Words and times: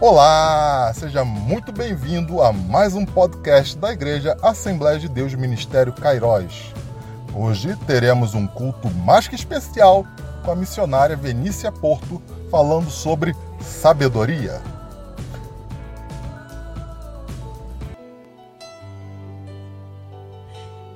Olá, 0.00 0.92
seja 0.92 1.24
muito 1.24 1.70
bem-vindo 1.70 2.42
a 2.42 2.52
mais 2.52 2.96
um 2.96 3.06
podcast 3.06 3.78
da 3.78 3.92
Igreja 3.92 4.36
Assembleia 4.42 4.98
de 4.98 5.08
Deus 5.08 5.32
Ministério 5.34 5.92
Cairós. 5.92 6.74
Hoje 7.32 7.76
teremos 7.86 8.34
um 8.34 8.44
culto 8.44 8.90
mais 8.90 9.28
que 9.28 9.36
especial 9.36 10.04
com 10.44 10.50
a 10.50 10.56
missionária 10.56 11.16
Venícia 11.16 11.70
Porto 11.70 12.20
falando 12.50 12.90
sobre 12.90 13.36
sabedoria. 13.60 14.60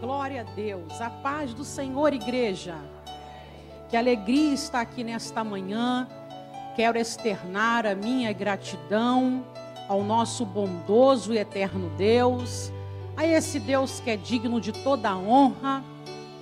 Glória 0.00 0.40
a 0.40 0.54
Deus, 0.54 1.00
a 1.00 1.08
paz 1.08 1.54
do 1.54 1.64
Senhor, 1.64 2.12
igreja. 2.12 2.74
Que 3.88 3.96
alegria 3.96 4.54
estar 4.54 4.80
aqui 4.80 5.04
nesta 5.04 5.44
manhã. 5.44 6.08
Quero 6.78 6.96
externar 6.96 7.84
a 7.84 7.96
minha 7.96 8.32
gratidão 8.32 9.44
ao 9.88 10.04
nosso 10.04 10.46
bondoso 10.46 11.34
e 11.34 11.38
eterno 11.38 11.90
Deus, 11.98 12.70
a 13.16 13.26
esse 13.26 13.58
Deus 13.58 13.98
que 13.98 14.10
é 14.10 14.16
digno 14.16 14.60
de 14.60 14.70
toda 14.70 15.16
honra, 15.16 15.82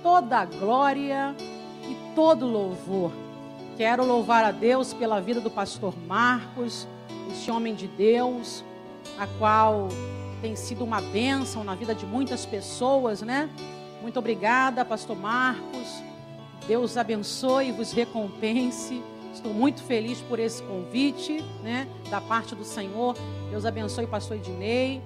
toda 0.03 0.45
glória 0.45 1.35
e 1.81 2.13
todo 2.13 2.45
louvor. 2.45 3.11
Quero 3.77 4.05
louvar 4.05 4.45
a 4.45 4.51
Deus 4.51 4.93
pela 4.93 5.19
vida 5.19 5.41
do 5.41 5.49
pastor 5.49 5.95
Marcos, 6.05 6.87
esse 7.31 7.49
homem 7.49 7.73
de 7.73 7.87
Deus, 7.87 8.63
a 9.17 9.25
qual 9.39 9.87
tem 10.39 10.55
sido 10.55 10.83
uma 10.83 11.01
bênção 11.01 11.63
na 11.63 11.73
vida 11.73 11.95
de 11.95 12.05
muitas 12.05 12.45
pessoas, 12.45 13.23
né? 13.23 13.49
Muito 14.03 14.19
obrigada, 14.19 14.85
pastor 14.85 15.17
Marcos. 15.17 16.03
Deus 16.67 16.95
abençoe 16.95 17.69
e 17.69 17.71
vos 17.71 17.91
recompense. 17.91 19.01
Estou 19.37 19.53
muito 19.53 19.83
feliz 19.83 20.19
por 20.19 20.39
esse 20.39 20.63
convite, 20.63 21.43
né, 21.61 21.87
da 22.09 22.19
parte 22.19 22.55
do 22.55 22.63
Senhor. 22.63 23.15
Deus 23.51 23.67
abençoe 23.67 24.05
o 24.05 24.07
pastor 24.07 24.37
Ednei, 24.37 24.99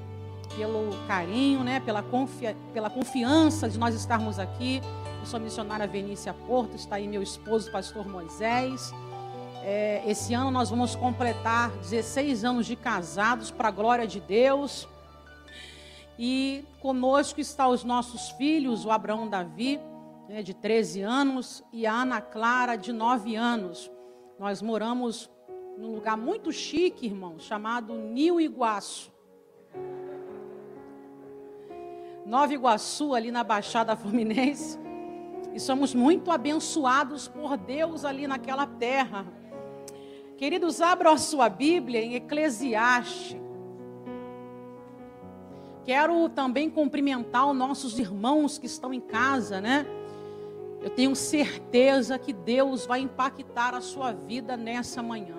pelo 0.55 0.95
carinho, 1.05 1.65
né, 1.65 1.81
pela, 1.81 2.01
confi 2.01 2.55
pela 2.73 2.89
confiança 2.89 3.69
de 3.69 3.77
nós 3.77 3.93
estarmos 3.93 4.39
aqui. 4.39 4.81
Eu 5.19 5.25
sou 5.25 5.37
missionária 5.37 5.85
Venícia 5.85 6.33
Porto, 6.33 6.77
está 6.77 6.95
aí 6.95 7.09
meu 7.09 7.21
esposo, 7.21 7.69
pastor 7.73 8.07
Moisés. 8.07 8.93
É, 9.63 10.01
esse 10.07 10.33
ano 10.33 10.49
nós 10.49 10.69
vamos 10.69 10.95
completar 10.95 11.69
16 11.71 12.45
anos 12.45 12.65
de 12.65 12.77
casados, 12.77 13.51
para 13.51 13.67
a 13.67 13.71
glória 13.71 14.07
de 14.07 14.21
Deus. 14.21 14.87
E 16.17 16.63
conosco 16.79 17.41
estão 17.41 17.71
os 17.71 17.83
nossos 17.83 18.29
filhos, 18.31 18.85
o 18.85 18.91
Abraão 18.91 19.27
Davi, 19.27 19.77
né, 20.29 20.41
de 20.41 20.53
13 20.53 21.01
anos, 21.01 21.61
e 21.73 21.85
a 21.85 21.91
Ana 21.91 22.21
Clara, 22.21 22.77
de 22.77 22.93
9 22.93 23.35
anos. 23.35 23.91
Nós 24.41 24.59
moramos 24.59 25.29
num 25.77 25.93
lugar 25.93 26.17
muito 26.17 26.51
chique, 26.51 27.05
irmão, 27.05 27.37
chamado 27.37 27.93
Nil 27.93 28.41
Iguaçu. 28.41 29.11
Nova 32.25 32.51
Iguaçu, 32.51 33.13
ali 33.13 33.31
na 33.31 33.43
Baixada 33.43 33.95
Fluminense. 33.95 34.79
E 35.53 35.59
somos 35.59 35.93
muito 35.93 36.31
abençoados 36.31 37.27
por 37.27 37.55
Deus 37.55 38.03
ali 38.03 38.25
naquela 38.25 38.65
terra. 38.65 39.27
Queridos, 40.37 40.81
abram 40.81 41.11
a 41.11 41.17
sua 41.19 41.47
Bíblia 41.47 42.01
em 42.01 42.15
Eclesiastes. 42.15 43.39
Quero 45.83 46.29
também 46.29 46.67
cumprimentar 46.67 47.47
os 47.47 47.55
nossos 47.55 47.99
irmãos 47.99 48.57
que 48.57 48.65
estão 48.65 48.91
em 48.91 49.01
casa, 49.01 49.61
né? 49.61 49.85
Eu 50.81 50.89
tenho 50.89 51.15
certeza 51.15 52.17
que 52.17 52.33
Deus 52.33 52.87
vai 52.87 53.01
impactar 53.01 53.75
a 53.75 53.81
sua 53.81 54.11
vida 54.11 54.57
nessa 54.57 55.03
manhã. 55.03 55.37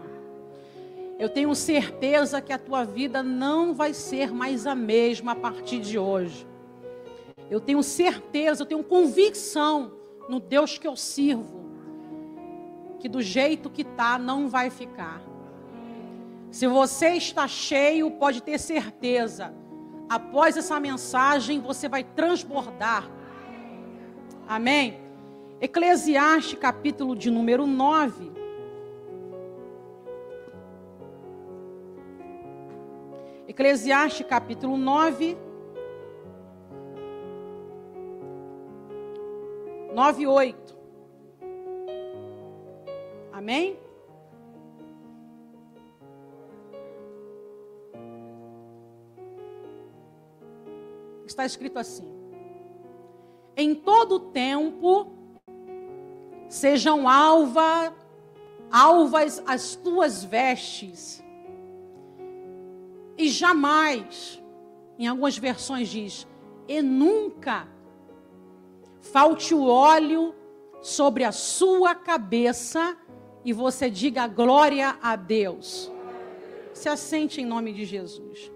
Eu 1.19 1.29
tenho 1.29 1.53
certeza 1.55 2.41
que 2.41 2.53
a 2.53 2.59
tua 2.59 2.85
vida 2.85 3.23
não 3.23 3.75
vai 3.75 3.93
ser 3.93 4.33
mais 4.33 4.67
a 4.67 4.75
mesma 4.75 5.33
a 5.33 5.37
partir 5.37 5.81
de 5.81 5.99
hoje. 5.99 6.47
Eu 7.51 7.61
tenho 7.61 7.83
certeza, 7.83 8.63
eu 8.63 8.67
tenho 8.67 8.85
convicção 8.85 9.93
no 10.29 10.39
Deus 10.39 10.79
que 10.79 10.87
eu 10.87 10.97
sirvo, 10.97 11.61
que 13.01 13.09
do 13.09 13.21
jeito 13.21 13.69
que 13.69 13.83
está 13.83 14.19
não 14.19 14.49
vai 14.49 14.71
ficar. 14.71 15.23
Se 16.53 16.67
você 16.67 17.11
está 17.11 17.49
cheio, 17.49 18.11
pode 18.13 18.43
ter 18.43 18.59
certeza, 18.59 19.53
após 20.09 20.57
essa 20.57 20.79
mensagem 20.79 21.61
você 21.61 21.89
vai 21.89 22.05
transbordar. 22.05 23.11
Amém? 24.47 25.02
Eclesiastes, 25.63 26.59
capítulo 26.59 27.15
de 27.15 27.31
número 27.31 27.69
9. 27.69 28.33
Eclesiastes, 33.47 34.27
capítulo 34.27 34.77
9. 34.77 35.39
9 39.95 40.23
e 40.23 40.27
8. 40.27 40.79
Amém? 43.31 43.79
Está 51.25 51.47
escrito 51.47 51.79
assim: 51.79 52.11
Em 53.57 53.77
todo 53.77 54.19
tempo 54.19 55.22
sejam 56.53 57.09
alva, 57.09 57.95
alvas 58.71 59.43
as 59.47 59.75
tuas 59.75 60.23
vestes, 60.23 61.25
e 63.17 63.29
jamais, 63.29 64.43
em 64.99 65.07
algumas 65.07 65.39
versões 65.39 65.89
diz, 65.89 66.27
e 66.69 66.83
nunca 66.83 67.67
falte 69.01 69.55
o 69.55 69.67
óleo 69.67 70.35
sobre 70.83 71.25
a 71.25 71.33
sua 71.33 71.95
cabeça 71.95 72.99
e 73.43 73.53
você 73.55 73.89
diga 73.89 74.27
glória 74.27 74.99
a 75.01 75.17
Deus. 75.17 75.91
Se 76.75 76.87
assente 76.87 77.41
em 77.41 77.47
nome 77.47 77.73
de 77.73 77.87
Jesus. 77.87 78.53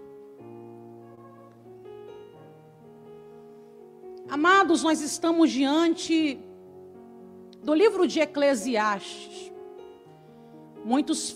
Amados, 4.29 4.83
nós 4.83 5.01
estamos 5.01 5.49
diante 5.49 6.46
do 7.67 7.73
livro 7.73 8.07
de 8.07 8.21
Eclesiastes. 8.21 9.51
Muitos 10.85 11.35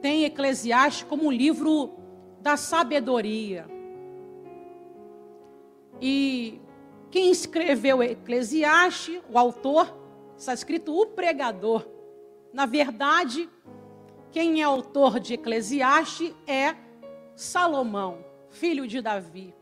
têm 0.00 0.22
Eclesiastes 0.22 1.02
como 1.02 1.26
um 1.26 1.32
livro 1.32 1.94
da 2.40 2.56
sabedoria. 2.56 3.66
E 6.00 6.60
quem 7.10 7.32
escreveu 7.32 8.00
Eclesiastes, 8.00 9.20
o 9.28 9.36
autor, 9.36 9.92
está 10.36 10.54
escrito 10.54 10.96
o 10.96 11.04
pregador. 11.04 11.84
Na 12.52 12.64
verdade, 12.64 13.50
quem 14.30 14.60
é 14.60 14.62
autor 14.62 15.18
de 15.18 15.34
Eclesiastes 15.34 16.32
é 16.46 16.76
Salomão, 17.34 18.24
filho 18.50 18.86
de 18.86 19.02
Davi. 19.02 19.52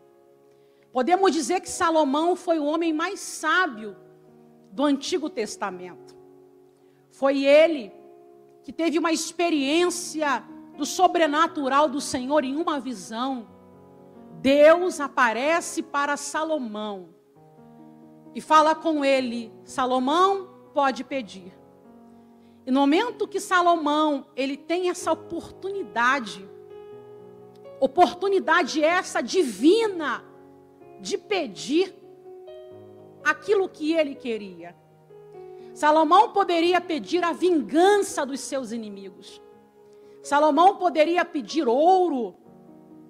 Podemos 0.92 1.32
dizer 1.32 1.60
que 1.60 1.70
Salomão 1.70 2.36
foi 2.36 2.58
o 2.58 2.66
homem 2.66 2.92
mais 2.92 3.20
sábio 3.20 3.96
do 4.70 4.84
Antigo 4.84 5.28
Testamento. 5.28 6.16
Foi 7.10 7.44
ele 7.44 7.92
que 8.62 8.72
teve 8.72 8.98
uma 8.98 9.12
experiência 9.12 10.44
do 10.76 10.86
sobrenatural 10.86 11.88
do 11.88 12.00
Senhor 12.00 12.44
em 12.44 12.56
uma 12.56 12.80
visão. 12.80 13.48
Deus 14.40 15.00
aparece 15.00 15.82
para 15.82 16.16
Salomão 16.16 17.10
e 18.34 18.40
fala 18.40 18.74
com 18.74 19.04
ele: 19.04 19.52
Salomão 19.64 20.48
pode 20.72 21.04
pedir. 21.04 21.52
E 22.66 22.70
no 22.70 22.80
momento 22.80 23.26
que 23.26 23.40
Salomão 23.40 24.26
ele 24.36 24.56
tem 24.56 24.88
essa 24.88 25.12
oportunidade, 25.12 26.48
oportunidade 27.80 28.82
essa 28.82 29.20
divina 29.20 30.24
de 31.00 31.16
pedir, 31.18 31.94
aquilo 33.24 33.68
que 33.68 33.92
ele 33.92 34.14
queria. 34.14 34.74
Salomão 35.74 36.32
poderia 36.32 36.80
pedir 36.80 37.24
a 37.24 37.32
vingança 37.32 38.26
dos 38.26 38.40
seus 38.40 38.72
inimigos. 38.72 39.40
Salomão 40.22 40.76
poderia 40.76 41.24
pedir 41.24 41.66
ouro, 41.66 42.34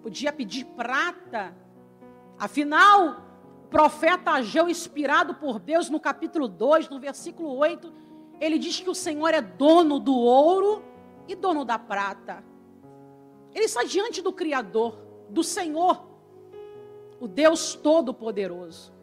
podia 0.02 0.32
pedir 0.32 0.64
prata. 0.64 1.56
Afinal, 2.38 3.26
o 3.64 3.68
profeta 3.68 4.32
Ageu, 4.32 4.68
inspirado 4.68 5.34
por 5.34 5.58
Deus 5.58 5.90
no 5.90 5.98
capítulo 5.98 6.46
2, 6.46 6.88
no 6.88 7.00
versículo 7.00 7.56
8, 7.56 7.92
ele 8.40 8.58
diz 8.58 8.80
que 8.80 8.88
o 8.88 8.94
Senhor 8.94 9.34
é 9.34 9.40
dono 9.40 9.98
do 9.98 10.16
ouro 10.16 10.82
e 11.26 11.34
dono 11.34 11.64
da 11.64 11.78
prata. 11.78 12.44
Ele 13.54 13.64
está 13.64 13.82
diante 13.82 14.22
do 14.22 14.32
Criador, 14.32 14.96
do 15.28 15.42
Senhor, 15.42 16.06
o 17.20 17.26
Deus 17.26 17.74
Todo-Poderoso. 17.74 18.99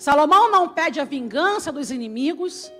Salomão 0.00 0.50
não 0.50 0.66
pede 0.66 0.98
a 0.98 1.04
vingança 1.04 1.70
dos 1.70 1.90
inimigos. 1.90 2.72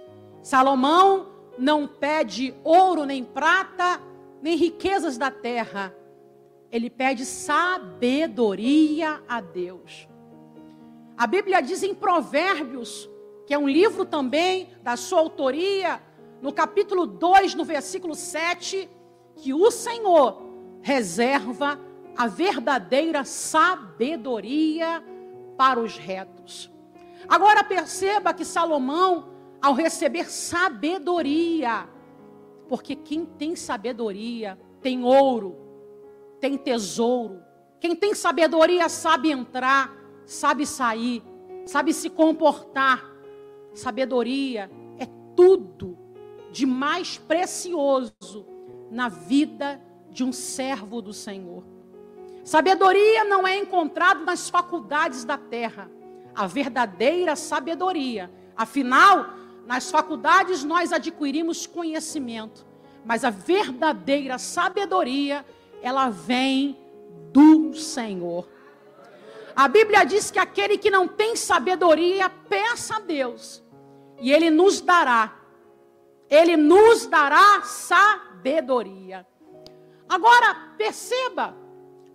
Salomão 0.42 1.28
não 1.58 1.86
pede 1.86 2.54
ouro, 2.64 3.04
nem 3.04 3.22
prata, 3.22 4.00
nem 4.40 4.56
riquezas 4.56 5.18
da 5.18 5.30
terra. 5.30 5.94
ele 6.72 6.88
pede 6.88 7.26
sabedoria 7.26 9.22
a 9.28 9.38
Deus. 9.42 10.08
A 11.14 11.26
Bíblia 11.26 11.60
diz 11.60 11.82
em 11.82 11.94
Provérbios, 11.94 13.10
que 13.46 13.52
é 13.52 13.58
um 13.58 13.68
livro 13.68 14.06
também 14.06 14.70
da 14.82 14.96
sua 14.96 15.18
autoria, 15.18 16.00
no 16.40 16.54
capítulo 16.54 17.04
2, 17.04 17.54
no 17.54 17.64
versículo 17.64 18.14
7, 18.14 18.88
que 19.36 19.52
o 19.52 19.70
Senhor 19.70 20.42
reserva 20.80 21.78
a 22.16 22.26
verdadeira 22.26 23.26
sabedoria 23.26 25.04
para 25.58 25.78
os 25.78 25.98
retos. 25.98 26.39
Agora 27.28 27.62
perceba 27.62 28.32
que 28.32 28.44
Salomão, 28.44 29.30
ao 29.60 29.74
receber 29.74 30.30
sabedoria, 30.30 31.88
porque 32.68 32.94
quem 32.94 33.24
tem 33.24 33.54
sabedoria 33.56 34.58
tem 34.80 35.04
ouro, 35.04 35.56
tem 36.40 36.56
tesouro. 36.56 37.42
Quem 37.78 37.94
tem 37.94 38.14
sabedoria 38.14 38.88
sabe 38.88 39.30
entrar, 39.30 39.94
sabe 40.24 40.66
sair, 40.66 41.22
sabe 41.66 41.92
se 41.92 42.08
comportar. 42.08 43.04
Sabedoria 43.74 44.70
é 44.98 45.06
tudo 45.34 45.98
de 46.50 46.66
mais 46.66 47.18
precioso 47.18 48.46
na 48.90 49.08
vida 49.08 49.80
de 50.10 50.24
um 50.24 50.32
servo 50.32 51.00
do 51.00 51.12
Senhor. 51.12 51.64
Sabedoria 52.44 53.24
não 53.24 53.46
é 53.46 53.56
encontrada 53.56 54.24
nas 54.24 54.50
faculdades 54.50 55.24
da 55.24 55.38
terra. 55.38 55.90
A 56.40 56.46
verdadeira 56.46 57.36
sabedoria, 57.36 58.30
afinal, 58.56 59.26
nas 59.66 59.90
faculdades 59.90 60.64
nós 60.64 60.90
adquirimos 60.90 61.66
conhecimento, 61.66 62.66
mas 63.04 63.26
a 63.26 63.28
verdadeira 63.28 64.38
sabedoria, 64.38 65.44
ela 65.82 66.08
vem 66.08 66.78
do 67.30 67.74
Senhor. 67.74 68.48
A 69.54 69.68
Bíblia 69.68 70.02
diz 70.04 70.30
que 70.30 70.38
aquele 70.38 70.78
que 70.78 70.90
não 70.90 71.06
tem 71.06 71.36
sabedoria, 71.36 72.30
peça 72.30 72.96
a 72.96 73.00
Deus, 73.00 73.62
e 74.18 74.32
ele 74.32 74.48
nos 74.48 74.80
dará. 74.80 75.36
Ele 76.30 76.56
nos 76.56 77.04
dará 77.04 77.60
sabedoria. 77.64 79.26
Agora, 80.08 80.54
perceba 80.78 81.54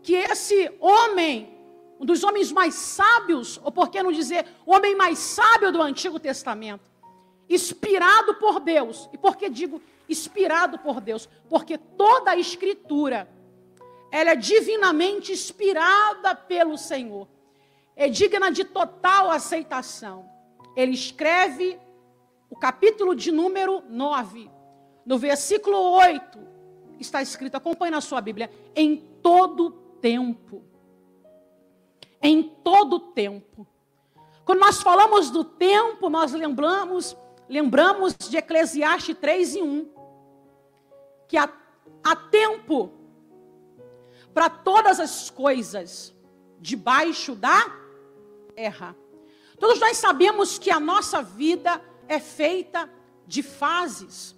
que 0.01 0.15
esse 0.15 0.75
homem, 0.79 1.54
um 1.99 2.05
dos 2.05 2.23
homens 2.23 2.51
mais 2.51 2.73
sábios, 2.75 3.59
ou 3.63 3.71
por 3.71 3.89
que 3.89 4.01
não 4.03 4.11
dizer, 4.11 4.45
o 4.65 4.73
homem 4.73 4.95
mais 4.95 5.17
sábio 5.19 5.71
do 5.71 5.81
Antigo 5.81 6.19
Testamento, 6.19 6.89
inspirado 7.49 8.35
por 8.35 8.59
Deus. 8.59 9.09
E 9.13 9.17
por 9.17 9.37
que 9.37 9.49
digo 9.49 9.81
inspirado 10.09 10.79
por 10.79 10.99
Deus? 10.99 11.29
Porque 11.49 11.77
toda 11.77 12.31
a 12.31 12.37
escritura 12.37 13.29
ela 14.11 14.31
é 14.31 14.35
divinamente 14.35 15.31
inspirada 15.31 16.35
pelo 16.35 16.77
Senhor. 16.77 17.27
É 17.95 18.07
digna 18.07 18.51
de 18.51 18.63
total 18.63 19.29
aceitação. 19.29 20.29
Ele 20.75 20.93
escreve 20.93 21.79
o 22.49 22.55
capítulo 22.55 23.15
de 23.15 23.31
número 23.31 23.83
9, 23.89 24.49
no 25.05 25.17
versículo 25.17 25.77
8, 25.77 26.39
está 26.99 27.21
escrito, 27.21 27.55
acompanhe 27.55 27.91
na 27.91 28.01
sua 28.01 28.21
Bíblia, 28.21 28.49
em 28.75 28.97
todo 29.21 29.71
tempo. 30.01 30.63
Em 32.25 32.41
todo 32.41 32.99
tempo. 32.99 33.67
Quando 34.43 34.57
nós 34.57 34.81
falamos 34.81 35.29
do 35.29 35.43
tempo, 35.43 36.09
nós 36.09 36.31
lembramos, 36.33 37.15
lembramos 37.47 38.15
de 38.17 38.35
Eclesiastes 38.35 39.15
3 39.15 39.55
e 39.57 39.61
1. 39.61 39.89
Que 41.27 41.37
há, 41.37 41.47
há 42.03 42.15
tempo 42.15 42.91
para 44.33 44.49
todas 44.49 44.99
as 44.99 45.29
coisas 45.29 46.15
debaixo 46.59 47.35
da 47.35 47.71
terra. 48.55 48.95
Todos 49.59 49.79
nós 49.79 49.97
sabemos 49.97 50.57
que 50.57 50.71
a 50.71 50.79
nossa 50.79 51.21
vida 51.21 51.79
é 52.07 52.19
feita 52.19 52.89
de 53.27 53.43
fases, 53.43 54.35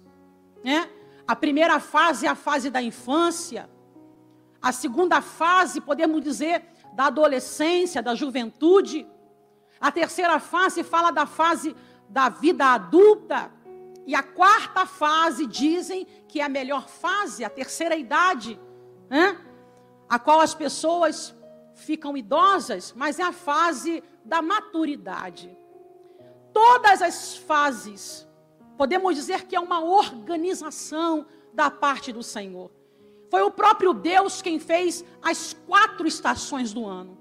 né? 0.62 0.90
A 1.26 1.34
primeira 1.34 1.80
fase 1.80 2.26
é 2.26 2.28
a 2.28 2.34
fase 2.34 2.68
da 2.68 2.82
infância. 2.82 3.70
A 4.60 4.72
segunda 4.72 5.22
fase, 5.22 5.80
podemos 5.80 6.22
dizer, 6.22 6.62
da 6.98 7.06
adolescência, 7.06 8.02
da 8.02 8.14
juventude. 8.14 9.06
A 9.80 9.92
terceira 9.92 10.40
fase 10.40 10.82
fala 10.82 11.12
da 11.12 11.26
fase 11.26 11.76
da 12.08 12.28
vida 12.28 12.66
adulta. 12.66 13.52
E 14.04 14.14
a 14.14 14.22
quarta 14.22 14.84
fase 14.84 15.46
dizem 15.46 16.06
que 16.26 16.40
é 16.40 16.44
a 16.44 16.48
melhor 16.48 16.88
fase, 16.88 17.44
a 17.44 17.50
terceira 17.50 17.94
idade. 17.94 18.58
Né? 19.08 19.38
a 20.08 20.18
qual 20.18 20.40
as 20.40 20.54
pessoas 20.54 21.34
ficam 21.74 22.16
idosas, 22.16 22.92
mas 22.96 23.18
é 23.18 23.22
a 23.22 23.32
fase 23.32 24.02
da 24.24 24.40
maturidade. 24.40 25.56
Todas 26.52 27.02
as 27.02 27.36
fases, 27.36 28.26
podemos 28.76 29.14
dizer 29.14 29.46
que 29.46 29.54
é 29.54 29.60
uma 29.60 29.80
organização 29.80 31.26
da 31.52 31.70
parte 31.70 32.12
do 32.12 32.22
Senhor. 32.22 32.70
Foi 33.30 33.42
o 33.42 33.50
próprio 33.50 33.92
Deus 33.92 34.40
quem 34.40 34.58
fez 34.58 35.04
as 35.22 35.54
quatro 35.66 36.06
estações 36.06 36.72
do 36.72 36.86
ano. 36.86 37.16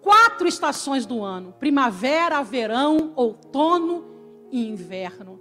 Quatro 0.00 0.48
estações 0.48 1.06
do 1.06 1.22
ano: 1.22 1.54
primavera, 1.58 2.42
verão, 2.42 3.12
outono 3.14 4.04
e 4.50 4.66
inverno. 4.66 5.40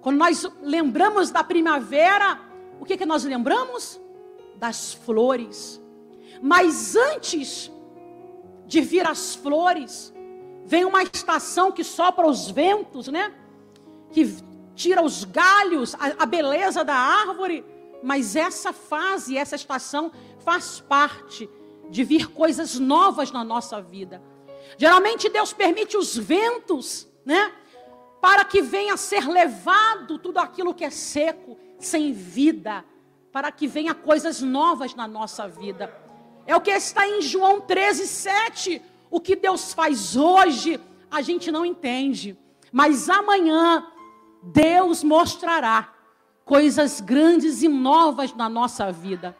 Quando 0.00 0.16
nós 0.16 0.46
lembramos 0.62 1.30
da 1.30 1.42
primavera, 1.44 2.40
o 2.80 2.84
que, 2.84 2.96
que 2.96 3.06
nós 3.06 3.24
lembramos? 3.24 4.00
das 4.58 4.92
flores. 4.92 5.80
Mas 6.42 6.96
antes 6.96 7.70
de 8.66 8.80
vir 8.80 9.06
as 9.06 9.34
flores, 9.34 10.12
vem 10.64 10.84
uma 10.84 11.02
estação 11.02 11.72
que 11.72 11.82
sopra 11.82 12.26
os 12.26 12.50
ventos, 12.50 13.08
né? 13.08 13.32
Que 14.10 14.36
tira 14.74 15.02
os 15.02 15.24
galhos, 15.24 15.94
a, 15.94 16.22
a 16.22 16.26
beleza 16.26 16.84
da 16.84 16.94
árvore. 16.94 17.64
Mas 18.02 18.36
essa 18.36 18.72
fase, 18.72 19.36
essa 19.36 19.56
estação 19.56 20.12
faz 20.38 20.80
parte 20.80 21.48
de 21.90 22.04
vir 22.04 22.28
coisas 22.30 22.78
novas 22.78 23.32
na 23.32 23.42
nossa 23.42 23.80
vida. 23.80 24.22
Geralmente 24.76 25.28
Deus 25.28 25.52
permite 25.52 25.96
os 25.96 26.16
ventos, 26.16 27.08
né? 27.24 27.52
Para 28.20 28.44
que 28.44 28.60
venha 28.60 28.94
a 28.94 28.96
ser 28.96 29.28
levado 29.28 30.18
tudo 30.18 30.38
aquilo 30.38 30.74
que 30.74 30.84
é 30.84 30.90
seco, 30.90 31.56
sem 31.78 32.12
vida, 32.12 32.84
para 33.32 33.50
que 33.52 33.66
venha 33.66 33.94
coisas 33.94 34.40
novas 34.40 34.94
na 34.94 35.06
nossa 35.06 35.48
vida. 35.48 35.92
É 36.46 36.56
o 36.56 36.60
que 36.60 36.70
está 36.70 37.06
em 37.06 37.20
João 37.20 37.60
13, 37.60 38.06
7. 38.06 38.82
O 39.10 39.20
que 39.20 39.36
Deus 39.36 39.72
faz 39.72 40.16
hoje, 40.16 40.80
a 41.10 41.22
gente 41.22 41.50
não 41.50 41.64
entende. 41.64 42.36
Mas 42.72 43.08
amanhã, 43.08 43.86
Deus 44.42 45.02
mostrará 45.02 45.94
coisas 46.48 47.02
grandes 47.02 47.62
e 47.62 47.68
novas 47.68 48.32
na 48.32 48.48
nossa 48.48 48.90
vida. 48.90 49.36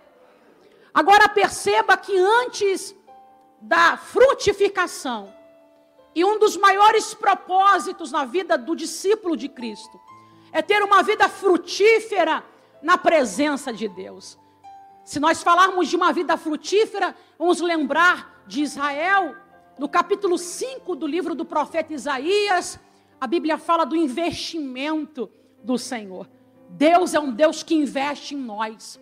Agora 0.92 1.26
perceba 1.26 1.96
que 1.96 2.14
antes 2.18 2.94
da 3.62 3.96
frutificação, 3.96 5.32
e 6.14 6.22
um 6.22 6.38
dos 6.38 6.54
maiores 6.58 7.14
propósitos 7.14 8.12
na 8.12 8.26
vida 8.26 8.58
do 8.58 8.76
discípulo 8.76 9.38
de 9.38 9.48
Cristo, 9.48 9.98
é 10.52 10.60
ter 10.60 10.82
uma 10.82 11.02
vida 11.02 11.30
frutífera 11.30 12.44
na 12.82 12.98
presença 12.98 13.72
de 13.72 13.88
Deus. 13.88 14.38
Se 15.02 15.18
nós 15.18 15.42
falarmos 15.42 15.88
de 15.88 15.96
uma 15.96 16.12
vida 16.12 16.36
frutífera, 16.36 17.16
vamos 17.38 17.58
lembrar 17.62 18.44
de 18.46 18.60
Israel, 18.60 19.34
no 19.78 19.88
capítulo 19.88 20.36
5 20.36 20.94
do 20.94 21.06
livro 21.06 21.34
do 21.34 21.46
profeta 21.46 21.94
Isaías, 21.94 22.78
a 23.18 23.26
Bíblia 23.26 23.56
fala 23.56 23.86
do 23.86 23.96
investimento 23.96 25.30
do 25.64 25.78
Senhor. 25.78 26.28
Deus 26.70 27.14
é 27.14 27.20
um 27.20 27.32
Deus 27.32 27.62
que 27.62 27.74
investe 27.74 28.34
em 28.34 28.38
nós. 28.38 29.00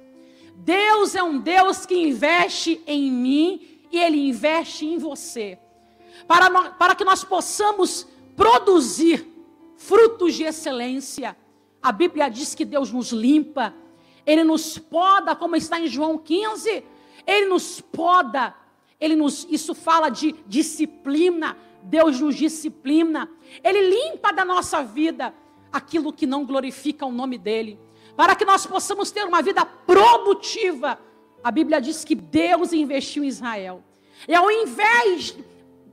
Deus 0.57 1.15
é 1.15 1.23
um 1.23 1.39
Deus 1.39 1.85
que 1.85 1.95
investe 1.95 2.81
em 2.87 3.11
mim 3.11 3.81
e 3.91 3.99
Ele 3.99 4.29
investe 4.29 4.87
em 4.87 4.99
você. 4.99 5.59
Para, 6.27 6.49
nós, 6.49 6.73
para 6.79 6.95
que 6.95 7.05
nós 7.05 7.23
possamos 7.23 8.07
produzir 8.35 9.27
frutos 9.77 10.35
de 10.35 10.45
excelência 10.45 11.37
a 11.87 11.93
Bíblia 11.93 12.29
diz 12.29 12.53
que 12.53 12.65
Deus 12.65 12.91
nos 12.91 13.13
limpa, 13.13 13.73
Ele 14.27 14.43
nos 14.43 14.77
poda, 14.77 15.37
como 15.37 15.55
está 15.55 15.79
em 15.79 15.87
João 15.87 16.19
15. 16.19 16.83
Ele 17.25 17.47
nos 17.47 17.81
poda, 17.81 18.57
Ele 18.99 19.15
nos, 19.15 19.47
isso 19.49 19.73
fala 19.73 20.09
de 20.09 20.33
disciplina. 20.49 21.57
Deus 21.85 22.21
nos 22.21 22.35
disciplina, 22.35 23.31
Ele 23.63 23.89
limpa 23.89 24.33
da 24.33 24.45
nossa 24.45 24.83
vida 24.83 25.33
aquilo 25.73 26.13
que 26.13 26.27
não 26.27 26.45
glorifica 26.45 27.07
o 27.07 27.13
nome 27.13 27.39
dEle, 27.39 27.79
para 28.17 28.35
que 28.35 28.45
nós 28.45 28.67
possamos 28.67 29.11
ter 29.11 29.25
uma 29.25 29.43
vida 29.43 29.65
produtiva. 29.65 30.99
A 31.43 31.51
Bíblia 31.51 31.81
diz 31.81 32.05
que 32.05 32.15
Deus 32.15 32.73
investiu 32.73 33.25
em 33.25 33.29
Israel, 33.29 33.83
e 34.27 34.35
ao 34.35 34.51
invés 34.51 35.37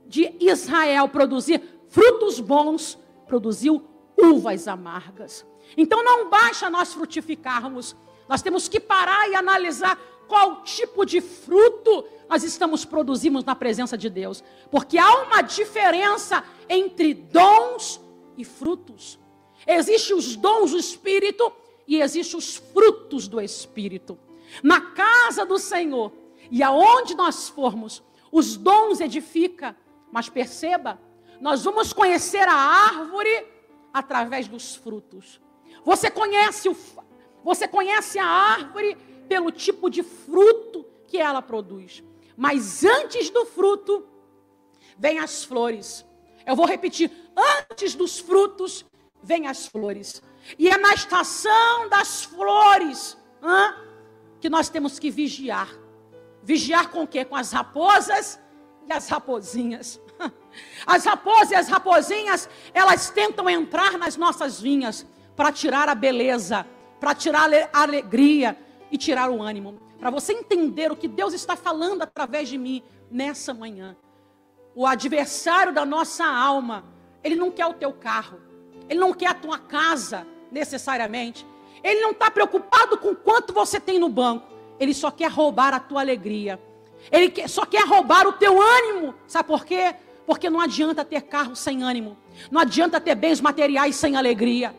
de 0.06 0.34
Israel 0.40 1.08
produzir 1.08 1.62
frutos 1.88 2.40
bons, 2.40 2.98
produziu 3.26 3.82
uvas 4.16 4.68
amargas. 4.68 5.46
Então 5.76 6.04
não 6.04 6.28
basta 6.28 6.70
nós 6.70 6.92
frutificarmos, 6.92 7.96
nós 8.28 8.42
temos 8.42 8.68
que 8.68 8.80
parar 8.80 9.28
e 9.28 9.34
analisar 9.34 9.98
qual 10.26 10.62
tipo 10.62 11.04
de 11.04 11.20
fruto 11.20 12.04
nós 12.28 12.42
estamos 12.42 12.84
produzindo 12.84 13.42
na 13.44 13.54
presença 13.54 13.96
de 13.96 14.08
Deus. 14.08 14.42
Porque 14.70 14.98
há 14.98 15.22
uma 15.22 15.42
diferença 15.42 16.42
entre 16.68 17.14
dons 17.14 18.00
e 18.36 18.44
frutos. 18.44 19.18
Existem 19.66 20.16
os 20.16 20.36
dons 20.36 20.72
do 20.72 20.78
Espírito 20.78 21.52
e 21.86 22.00
existem 22.00 22.38
os 22.38 22.56
frutos 22.56 23.28
do 23.28 23.40
Espírito. 23.40 24.18
Na 24.62 24.80
casa 24.92 25.44
do 25.44 25.58
Senhor 25.58 26.12
e 26.50 26.62
aonde 26.62 27.14
nós 27.14 27.48
formos, 27.48 28.02
os 28.30 28.56
dons 28.56 29.00
edifica, 29.00 29.76
mas 30.12 30.28
perceba, 30.28 31.00
nós 31.40 31.64
vamos 31.64 31.92
conhecer 31.92 32.46
a 32.48 32.54
árvore 32.54 33.46
através 33.92 34.48
dos 34.48 34.74
frutos. 34.74 35.40
Você 35.84 36.10
conhece 36.10 36.68
o 36.68 36.76
você 37.44 37.68
conhece 37.68 38.18
a 38.18 38.24
árvore 38.24 38.96
pelo 39.28 39.52
tipo 39.52 39.90
de 39.90 40.02
fruto 40.02 40.86
que 41.06 41.18
ela 41.18 41.42
produz. 41.42 42.02
Mas 42.34 42.82
antes 42.82 43.28
do 43.28 43.44
fruto, 43.44 44.02
vem 44.96 45.18
as 45.18 45.44
flores. 45.44 46.04
Eu 46.46 46.56
vou 46.56 46.66
repetir: 46.66 47.10
antes 47.70 47.94
dos 47.94 48.18
frutos, 48.18 48.84
vem 49.24 49.46
as 49.46 49.66
flores. 49.66 50.22
E 50.58 50.68
é 50.68 50.76
na 50.76 50.92
estação 50.92 51.88
das 51.88 52.24
flores 52.24 53.16
hã, 53.42 53.74
que 54.40 54.50
nós 54.50 54.68
temos 54.68 54.98
que 54.98 55.10
vigiar. 55.10 55.68
Vigiar 56.42 56.90
com 56.90 57.02
o 57.02 57.06
quê? 57.06 57.24
Com 57.24 57.34
as 57.34 57.50
raposas 57.50 58.38
e 58.86 58.92
as 58.92 59.08
raposinhas. 59.08 60.00
As 60.86 61.04
raposas 61.04 61.50
e 61.50 61.54
as 61.56 61.66
raposinhas, 61.66 62.48
elas 62.72 63.10
tentam 63.10 63.50
entrar 63.50 63.98
nas 63.98 64.16
nossas 64.16 64.60
vinhas 64.60 65.04
para 65.34 65.50
tirar 65.50 65.88
a 65.88 65.96
beleza, 65.96 66.64
para 67.00 67.12
tirar 67.12 67.50
a 67.72 67.82
alegria 67.82 68.56
e 68.88 68.96
tirar 68.96 69.30
o 69.30 69.42
ânimo. 69.42 69.80
Para 69.98 70.10
você 70.10 70.32
entender 70.32 70.92
o 70.92 70.96
que 70.96 71.08
Deus 71.08 71.34
está 71.34 71.56
falando 71.56 72.02
através 72.02 72.48
de 72.48 72.56
mim 72.56 72.84
nessa 73.10 73.52
manhã. 73.52 73.96
O 74.76 74.86
adversário 74.86 75.72
da 75.72 75.84
nossa 75.84 76.24
alma, 76.24 76.84
ele 77.24 77.34
não 77.34 77.50
quer 77.50 77.66
o 77.66 77.74
teu 77.74 77.92
carro, 77.92 78.38
ele 78.88 78.98
não 78.98 79.12
quer 79.12 79.26
a 79.26 79.34
tua 79.34 79.58
casa 79.58 80.26
necessariamente, 80.50 81.46
ele 81.82 82.00
não 82.00 82.12
está 82.12 82.30
preocupado 82.30 82.96
com 82.98 83.14
quanto 83.14 83.52
você 83.52 83.78
tem 83.78 83.98
no 83.98 84.08
banco, 84.08 84.46
ele 84.78 84.94
só 84.94 85.10
quer 85.10 85.30
roubar 85.30 85.74
a 85.74 85.80
tua 85.80 86.00
alegria, 86.00 86.60
ele 87.10 87.32
só 87.48 87.66
quer 87.66 87.84
roubar 87.86 88.26
o 88.26 88.32
teu 88.32 88.60
ânimo, 88.60 89.14
sabe 89.26 89.48
por 89.48 89.64
quê? 89.64 89.94
Porque 90.26 90.48
não 90.48 90.60
adianta 90.60 91.04
ter 91.04 91.22
carro 91.22 91.54
sem 91.54 91.82
ânimo, 91.82 92.16
não 92.50 92.60
adianta 92.60 93.00
ter 93.00 93.14
bens 93.14 93.40
materiais 93.40 93.96
sem 93.96 94.16
alegria. 94.16 94.74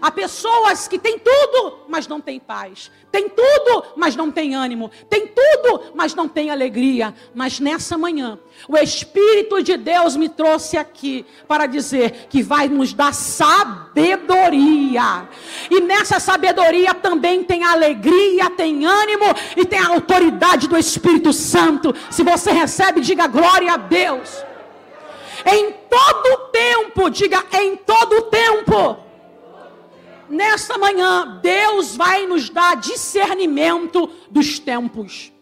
Há 0.00 0.10
pessoas 0.10 0.86
que 0.86 0.98
têm 0.98 1.18
tudo, 1.18 1.80
mas 1.88 2.06
não 2.06 2.20
têm 2.20 2.38
paz. 2.38 2.90
Tem 3.10 3.28
tudo, 3.28 3.84
mas 3.96 4.14
não 4.14 4.30
tem 4.30 4.54
ânimo. 4.54 4.90
Tem 5.08 5.26
tudo, 5.26 5.92
mas 5.94 6.14
não 6.14 6.28
tem 6.28 6.50
alegria. 6.50 7.14
Mas 7.34 7.58
nessa 7.58 7.98
manhã, 7.98 8.38
o 8.68 8.76
Espírito 8.76 9.62
de 9.62 9.76
Deus 9.76 10.16
me 10.16 10.28
trouxe 10.28 10.76
aqui 10.76 11.26
para 11.48 11.66
dizer 11.66 12.28
que 12.28 12.42
vai 12.42 12.68
nos 12.68 12.92
dar 12.92 13.12
sabedoria. 13.12 13.68
E 15.70 15.80
nessa 15.80 16.20
sabedoria 16.20 16.94
também 16.94 17.42
tem 17.42 17.64
alegria, 17.64 18.50
tem 18.50 18.86
ânimo 18.86 19.26
e 19.56 19.64
tem 19.64 19.80
a 19.80 19.88
autoridade 19.88 20.68
do 20.68 20.78
Espírito 20.78 21.32
Santo. 21.32 21.94
Se 22.10 22.22
você 22.22 22.52
recebe, 22.52 23.00
diga 23.00 23.26
glória 23.26 23.72
a 23.72 23.76
Deus. 23.76 24.44
Em 25.44 25.72
todo 25.72 26.50
tempo, 26.52 27.10
diga 27.10 27.44
em 27.52 27.74
todo 27.76 28.22
tempo 28.22 29.09
nesta 30.30 30.78
manhã, 30.78 31.40
Deus 31.42 31.96
vai 31.96 32.26
nos 32.26 32.48
dar 32.48 32.76
discernimento 32.76 34.06
dos 34.30 34.58
tempos. 34.58 35.32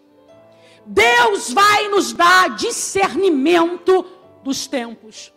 Deus 0.85 1.52
vai 1.52 1.88
nos 1.88 2.12
dar 2.12 2.57
discernimento 2.57 4.04
dos 4.42 4.66
tempos. 4.66 5.33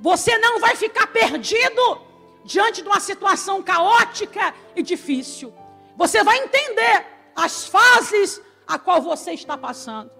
Você 0.00 0.36
não 0.38 0.60
vai 0.60 0.76
ficar 0.76 1.06
perdido 1.06 2.00
diante 2.44 2.82
de 2.82 2.88
uma 2.88 3.00
situação 3.00 3.62
caótica 3.62 4.54
e 4.76 4.82
difícil. 4.82 5.52
Você 5.96 6.22
vai 6.22 6.38
entender 6.38 7.06
as 7.34 7.66
fases 7.66 8.40
a 8.66 8.78
qual 8.78 9.00
você 9.00 9.32
está 9.32 9.56
passando. 9.56 10.10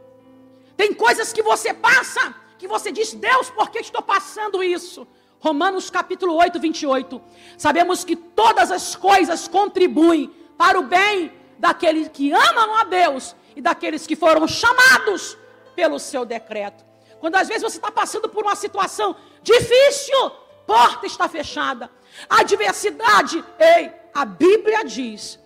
Tem 0.77 0.93
coisas 0.95 1.33
que 1.33 1.43
você 1.43 1.75
passa 1.75 2.35
que 2.59 2.67
você 2.67 2.91
diz: 2.91 3.13
Deus, 3.13 3.51
por 3.51 3.71
que 3.71 3.81
estou 3.81 4.03
passando 4.03 4.63
isso? 4.63 5.07
Romanos 5.43 5.91
capítulo 5.91 6.37
8, 6.37 6.61
28. 6.61 7.21
Sabemos 7.59 8.05
que 8.05 8.15
todas 8.15 8.71
as 8.71 8.95
coisas 8.95 9.49
contribuem 9.49 10.33
para 10.57 10.79
o 10.79 10.85
bem 10.85 11.33
daqueles 11.59 12.07
que 12.07 12.33
amam 12.33 12.77
a 12.77 12.85
Deus 12.85 13.35
e 13.57 13.61
daqueles 13.61 14.07
que 14.07 14.15
foram 14.15 14.47
chamados 14.47 15.37
pelo 15.75 15.99
seu 15.99 16.25
decreto. 16.25 16.85
Quando 17.19 17.35
às 17.35 17.49
vezes 17.49 17.65
você 17.65 17.79
está 17.79 17.91
passando 17.91 18.29
por 18.29 18.45
uma 18.45 18.55
situação 18.55 19.17
difícil, 19.43 20.31
porta 20.65 21.07
está 21.07 21.29
fechada, 21.29 21.91
adversidade, 22.31 23.45
ei, 23.59 23.91
a 24.15 24.25
Bíblia 24.25 24.85
diz 24.85 25.41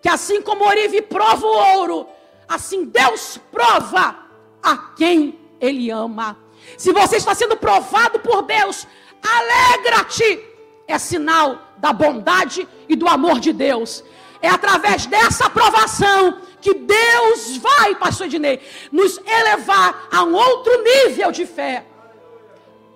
que 0.00 0.08
assim 0.08 0.40
como 0.40 0.64
Orive 0.64 1.02
prova 1.02 1.44
o 1.44 1.76
ouro, 1.76 2.06
assim 2.46 2.84
Deus 2.84 3.40
prova 3.50 4.16
a 4.62 4.76
quem 4.94 5.40
Ele 5.60 5.90
ama. 5.90 6.38
Se 6.78 6.92
você 6.92 7.16
está 7.16 7.34
sendo 7.34 7.56
provado 7.56 8.20
por 8.20 8.42
Deus, 8.42 8.86
Alegra-te! 9.22 10.46
É 10.86 10.98
sinal 10.98 11.58
da 11.78 11.92
bondade 11.92 12.66
e 12.88 12.96
do 12.96 13.08
amor 13.08 13.38
de 13.38 13.52
Deus. 13.52 14.02
É 14.42 14.48
através 14.48 15.06
dessa 15.06 15.46
aprovação 15.46 16.40
que 16.60 16.74
Deus 16.74 17.56
vai, 17.56 17.94
pastor 17.94 18.26
Ednei, 18.26 18.60
nos 18.90 19.18
elevar 19.18 20.08
a 20.10 20.24
um 20.24 20.34
outro 20.34 20.82
nível 20.82 21.30
de 21.30 21.46
fé. 21.46 21.86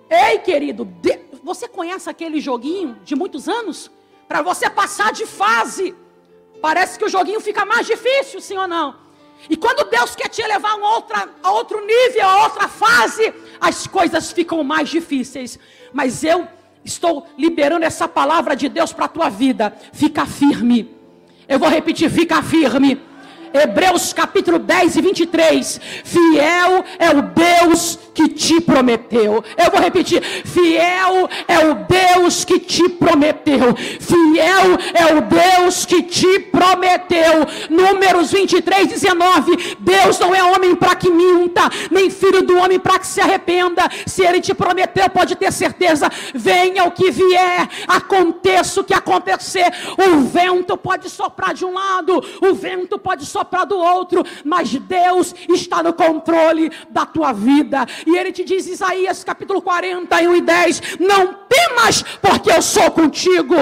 Ei, 0.09 0.39
querido, 0.39 0.87
você 1.43 1.67
conhece 1.67 2.09
aquele 2.09 2.39
joguinho 2.39 2.97
de 3.03 3.15
muitos 3.15 3.47
anos? 3.47 3.89
Para 4.27 4.41
você 4.41 4.69
passar 4.69 5.11
de 5.13 5.25
fase. 5.25 5.95
Parece 6.61 6.97
que 6.97 7.05
o 7.05 7.09
joguinho 7.09 7.39
fica 7.39 7.65
mais 7.65 7.85
difícil, 7.85 8.41
sim 8.41 8.57
ou 8.57 8.67
não? 8.67 8.95
E 9.49 9.55
quando 9.55 9.89
Deus 9.89 10.15
quer 10.15 10.29
te 10.29 10.41
elevar 10.41 10.71
a, 10.71 10.95
outra, 10.95 11.29
a 11.43 11.51
outro 11.51 11.85
nível, 11.85 12.25
a 12.25 12.43
outra 12.43 12.67
fase, 12.67 13.33
as 13.59 13.85
coisas 13.85 14.31
ficam 14.31 14.63
mais 14.63 14.89
difíceis 14.89 15.59
mas 15.95 16.25
eu 16.25 16.45
estou 16.83 17.25
liberando 17.37 17.85
essa 17.85 18.05
palavra 18.05 18.53
de 18.53 18.67
Deus 18.67 18.91
para 18.91 19.05
a 19.05 19.07
tua 19.07 19.29
vida. 19.29 19.73
Fica 19.93 20.25
firme. 20.25 20.93
Eu 21.47 21.57
vou 21.57 21.69
repetir: 21.69 22.09
fica 22.09 22.43
firme. 22.43 23.01
Hebreus 23.55 24.11
capítulo 24.11 24.59
10 24.59 24.97
e 24.97 25.01
23. 25.01 25.81
Fiel 26.03 26.83
é 26.99 27.09
o 27.09 27.21
Deus 27.21 27.97
que 28.13 28.27
te 28.27 28.59
prometeu. 28.61 29.43
Eu 29.57 29.71
vou 29.71 29.79
repetir: 29.79 30.21
fiel 30.21 31.29
é 31.47 31.59
o 31.59 31.75
Deus 31.85 32.43
que 32.43 32.59
te 32.59 32.89
prometeu. 32.89 33.75
Fiel 33.99 34.77
é 34.93 35.15
o 35.15 35.21
Deus 35.21 35.85
que 35.85 36.03
te 36.03 36.39
prometeu. 36.39 37.45
Números 37.69 38.31
23, 38.31 38.87
19. 38.87 39.77
Deus 39.79 40.19
não 40.19 40.35
é 40.35 40.43
homem 40.43 40.75
para 40.75 40.95
que 40.95 41.09
minta, 41.09 41.69
nem 41.89 42.09
filho 42.09 42.41
do 42.41 42.57
homem 42.57 42.79
para 42.79 42.99
que 42.99 43.07
se 43.07 43.21
arrependa. 43.21 43.89
Se 44.05 44.23
ele 44.23 44.41
te 44.41 44.53
prometeu, 44.53 45.09
pode 45.09 45.35
ter 45.35 45.51
certeza. 45.51 46.09
Venha 46.33 46.83
o 46.83 46.91
que 46.91 47.09
vier, 47.09 47.69
aconteça 47.87 48.81
o 48.81 48.83
que 48.83 48.93
acontecer. 48.93 49.71
O 49.97 50.21
vento 50.21 50.75
pode 50.77 51.09
soprar 51.09 51.53
de 51.53 51.63
um 51.63 51.73
lado, 51.73 52.23
o 52.41 52.53
vento 52.53 52.99
pode 52.99 53.25
soprar 53.25 53.44
soprar 53.45 53.65
do 53.65 53.77
outro, 53.77 54.23
mas 54.43 54.73
Deus 54.73 55.33
está 55.49 55.83
no 55.83 55.93
controle 55.93 56.71
da 56.89 57.05
tua 57.05 57.31
vida. 57.31 57.85
E 58.05 58.17
ele 58.17 58.31
te 58.31 58.43
diz, 58.43 58.65
Isaías 58.65 59.23
capítulo 59.23 59.61
41 59.61 60.35
e 60.35 60.41
10: 60.41 60.81
Não 60.99 61.33
temas, 61.47 62.01
porque 62.21 62.51
eu 62.51 62.61
sou 62.61 62.89
contigo. 62.91 63.55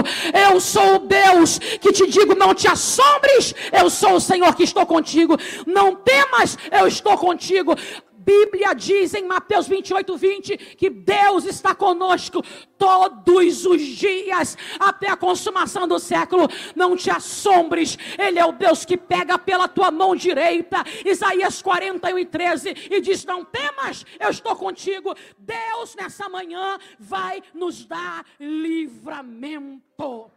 Eu 0.50 0.60
sou 0.60 0.96
o 0.96 1.00
Deus 1.00 1.60
que 1.60 1.92
te 1.92 2.08
digo: 2.08 2.34
não 2.34 2.56
te 2.56 2.68
assombres. 2.68 3.54
Eu 3.72 3.90
sou 3.90 4.16
o 4.16 4.22
Senhor 4.22 4.56
que 4.56 4.64
estou 4.64 4.86
contigo. 4.86 5.38
Não 5.68 5.96
temas, 5.96 6.58
eu 6.72 6.88
estou 6.88 7.18
contigo. 7.18 7.76
Bíblia 8.24 8.74
diz 8.74 9.14
em 9.14 9.26
Mateus 9.26 9.68
28, 9.68 10.18
20 10.18 10.58
que 10.76 10.90
Deus 10.90 11.46
está 11.46 11.76
conosco 11.76 12.42
todos 12.78 13.66
os 13.66 13.82
dias 13.82 14.58
até 14.80 15.10
a 15.10 15.18
consumação 15.18 15.88
do 15.88 16.00
século. 16.00 16.48
Não 16.76 16.96
te 16.96 17.10
assombres, 17.10 17.98
Ele 18.18 18.40
é 18.40 18.46
o 18.46 18.52
Deus 18.52 18.86
que 18.86 18.98
pega 18.98 19.38
pela 19.38 19.68
tua 19.68 19.92
mão 19.92 20.16
direita. 20.16 20.84
Isaías 21.06 21.62
41 21.62 22.20
e 22.20 22.26
13 22.26 22.70
e 22.92 23.02
diz: 23.02 23.26
Não 23.26 23.44
temas, 23.44 24.06
eu 24.20 24.30
estou 24.30 24.56
contigo. 24.56 25.14
Deus 25.38 25.96
nessa 25.96 26.30
manhã 26.30 26.78
vai 27.00 27.44
nos 27.54 27.86
dar 27.86 28.26
livramento. 28.40 30.32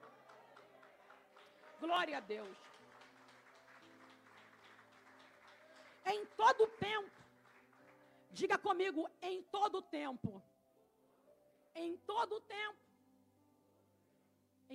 Glória 1.81 2.19
a 2.19 2.21
Deus. 2.21 2.57
Em 6.07 6.25
todo 6.37 6.69
tempo 6.79 7.16
Diga 8.41 8.57
comigo, 8.67 9.01
em 9.31 9.37
todo 9.57 9.79
tempo. 10.01 10.31
Em 11.83 11.93
todo 12.13 12.35
tempo. 12.59 12.85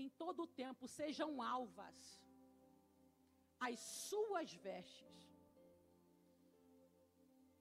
Em 0.02 0.08
todo 0.22 0.52
tempo 0.64 0.84
sejam 1.00 1.30
alvas. 1.56 2.00
as 3.68 3.80
suas 4.10 4.52
vestes. 4.68 5.18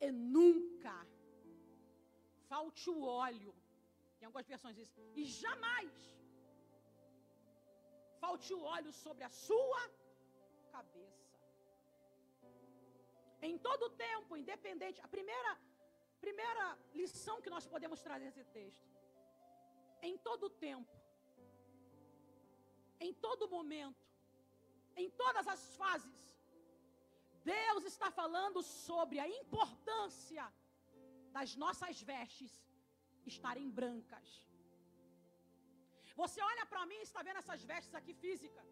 E 0.07 0.11
nunca 0.37 0.97
falte 2.51 2.87
o 2.95 2.99
óleo. 3.27 3.53
Em 4.21 4.25
algumas 4.27 4.49
versões 4.53 4.77
diz, 4.79 4.91
e 5.21 5.25
jamais 5.43 5.93
falte 8.23 8.51
o 8.59 8.63
óleo 8.77 8.93
sobre 9.05 9.25
a 9.29 9.33
sua 9.47 9.83
cabeça. 10.75 11.37
Em 13.49 13.57
todo 13.67 13.95
tempo, 14.07 14.39
independente, 14.43 15.01
a 15.07 15.09
primeira 15.17 15.53
primeira 16.27 16.67
lição 17.01 17.37
que 17.43 17.53
nós 17.55 17.67
podemos 17.73 18.01
trazer 18.07 18.31
desse 18.31 18.45
texto. 18.59 18.89
Em 20.09 20.17
todo 20.29 20.55
tempo, 20.69 20.95
em 23.07 23.13
todo 23.27 23.51
momento, 23.57 24.05
em 25.03 25.09
todas 25.23 25.47
as 25.55 25.63
fases, 25.83 26.21
Deus 27.55 27.85
está 27.93 28.09
falando 28.21 28.61
sobre 28.63 29.19
a 29.25 29.29
importância 29.41 30.45
das 31.37 31.51
nossas 31.63 32.03
vestes 32.13 32.53
estarem 33.33 33.69
brancas. 33.81 34.29
Você 36.23 36.41
olha 36.53 36.65
para 36.73 36.85
mim 36.91 36.99
e 37.01 37.09
está 37.11 37.23
vendo 37.27 37.39
essas 37.43 37.63
vestes 37.73 37.95
aqui 38.01 38.15
físicas. 38.25 38.69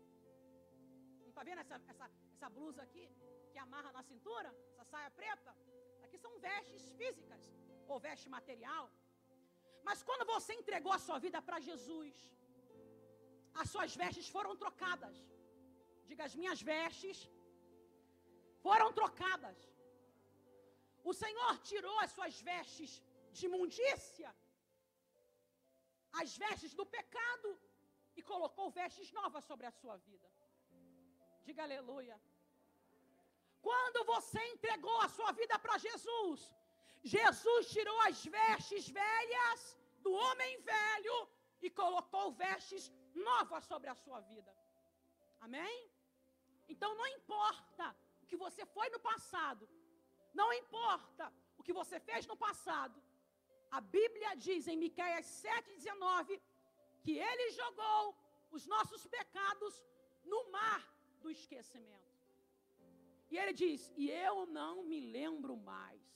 Não 1.23 1.29
está 1.33 1.43
vendo 1.49 1.61
essa, 1.65 1.77
essa, 1.93 2.07
essa 2.35 2.49
blusa 2.57 2.83
aqui 2.87 3.05
que 3.53 3.59
amarra 3.67 3.91
na 3.93 4.03
cintura? 4.03 4.51
Essa 4.73 4.85
saia 4.93 5.11
preta? 5.11 5.53
Aqui 6.19 6.27
são 6.27 6.35
vestes 6.51 6.85
físicas 7.01 7.43
ou 7.91 7.97
veste 8.07 8.29
material. 8.37 8.85
Mas 9.89 9.99
quando 10.09 10.25
você 10.35 10.53
entregou 10.61 10.93
a 10.95 11.03
sua 11.07 11.19
vida 11.25 11.41
para 11.49 11.59
Jesus, 11.69 12.15
as 13.61 13.69
suas 13.75 13.93
vestes 14.03 14.29
foram 14.37 14.55
trocadas. 14.63 15.17
Diga, 16.09 16.25
as 16.29 16.35
minhas 16.41 16.61
vestes 16.71 17.19
foram 18.67 18.89
trocadas. 19.01 19.59
O 21.11 21.15
Senhor 21.23 21.53
tirou 21.71 21.97
as 22.05 22.11
suas 22.17 22.37
vestes 22.51 22.91
de 23.37 23.45
imundícia, 23.49 24.31
as 26.23 26.31
vestes 26.45 26.75
do 26.81 26.87
pecado, 26.99 27.51
e 28.19 28.23
colocou 28.33 28.67
vestes 28.81 29.09
novas 29.21 29.45
sobre 29.51 29.67
a 29.71 29.75
sua 29.81 29.97
vida. 30.09 30.29
Diga 31.47 31.63
aleluia. 31.69 32.17
Quando 33.69 34.01
você 34.13 34.41
entregou 34.53 34.99
a 35.03 35.09
sua 35.17 35.31
vida 35.41 35.57
para 35.65 35.77
Jesus, 35.87 36.41
Jesus 37.15 37.65
tirou 37.75 37.99
as 38.09 38.19
vestes 38.37 38.85
velhas 39.03 39.61
do 40.05 40.13
homem 40.23 40.53
velho 40.73 41.17
e 41.67 41.69
colocou 41.81 42.25
vestes 42.45 42.85
novas 43.29 43.65
sobre 43.71 43.91
a 43.91 43.97
sua 44.05 44.21
vida. 44.33 44.53
Amém? 45.47 45.77
Então 46.73 46.91
não 47.01 47.09
importa 47.19 47.87
o 48.23 48.27
que 48.31 48.39
você 48.45 48.65
foi 48.77 48.89
no 48.95 49.01
passado, 49.11 49.65
não 50.41 50.49
importa 50.63 51.27
o 51.59 51.63
que 51.67 51.79
você 51.81 51.99
fez 52.09 52.25
no 52.33 52.39
passado. 52.47 52.99
A 53.79 53.83
Bíblia 53.99 54.35
diz 54.47 54.67
em 54.67 54.83
Miqueias 54.87 55.27
7:19 55.47 56.41
que 57.05 57.17
ele 57.31 57.47
jogou 57.63 58.03
os 58.57 58.67
nossos 58.75 59.03
pecados 59.19 59.75
no 60.33 60.43
mar 60.59 60.83
do 61.23 61.31
esquecimento. 61.39 62.08
E 63.31 63.37
ele 63.37 63.53
diz: 63.53 63.93
E 63.97 64.11
eu 64.11 64.47
não 64.47 64.83
me 64.85 65.01
lembro 65.01 65.57
mais. 65.57 66.07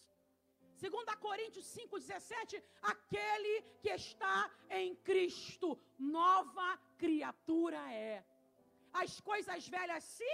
Segundo 0.82 1.08
a 1.10 1.16
Coríntios 1.16 1.66
5:17, 1.66 2.62
aquele 2.82 3.54
que 3.82 3.90
está 3.90 4.50
em 4.70 4.94
Cristo, 5.08 5.78
nova 5.98 6.68
criatura 6.98 7.80
é. 7.92 8.24
As 8.92 9.20
coisas 9.20 9.68
velhas 9.68 10.02
se 10.04 10.32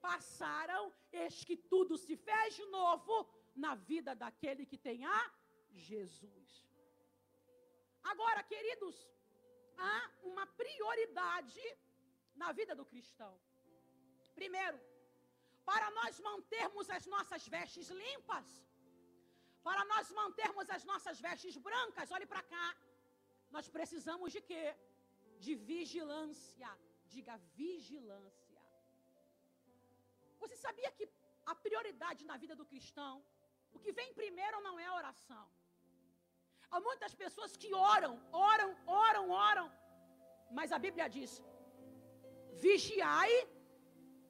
passaram, 0.00 0.92
eis 1.12 1.44
que 1.44 1.56
tudo 1.56 1.96
se 1.96 2.14
fez 2.16 2.58
novo 2.70 3.28
na 3.54 3.74
vida 3.74 4.14
daquele 4.14 4.64
que 4.66 4.78
tem 4.78 5.04
a 5.04 5.20
Jesus. 5.72 6.50
Agora, 8.02 8.42
queridos, 8.42 8.96
há 9.76 10.10
uma 10.22 10.46
prioridade 10.46 11.64
na 12.34 12.52
vida 12.52 12.74
do 12.74 12.84
cristão. 12.84 13.34
Primeiro, 14.34 14.78
para 15.70 15.88
nós 15.98 16.14
mantermos 16.28 16.88
as 16.96 17.04
nossas 17.14 17.42
vestes 17.54 17.88
limpas, 18.04 18.48
para 19.66 19.84
nós 19.92 20.10
mantermos 20.20 20.66
as 20.76 20.84
nossas 20.90 21.18
vestes 21.26 21.56
brancas, 21.68 22.12
olhe 22.16 22.28
para 22.32 22.42
cá, 22.54 22.66
nós 23.54 23.68
precisamos 23.76 24.30
de 24.36 24.40
quê? 24.50 24.64
De 25.46 25.54
vigilância. 25.72 26.70
Diga 27.14 27.34
vigilância. 27.62 28.60
Você 30.42 30.56
sabia 30.64 30.90
que 30.96 31.04
a 31.52 31.54
prioridade 31.66 32.22
na 32.30 32.36
vida 32.42 32.54
do 32.60 32.66
cristão, 32.72 33.14
o 33.76 33.78
que 33.84 33.92
vem 33.98 34.08
primeiro 34.20 34.58
não 34.66 34.74
é 34.84 34.86
a 34.86 34.96
oração. 35.02 35.44
Há 36.70 36.80
muitas 36.88 37.12
pessoas 37.22 37.52
que 37.62 37.70
oram, 37.94 38.14
oram, 38.32 38.70
oram, 39.04 39.24
oram, 39.48 39.66
mas 40.58 40.72
a 40.76 40.78
Bíblia 40.86 41.06
diz: 41.16 41.32
vigiai 42.66 43.34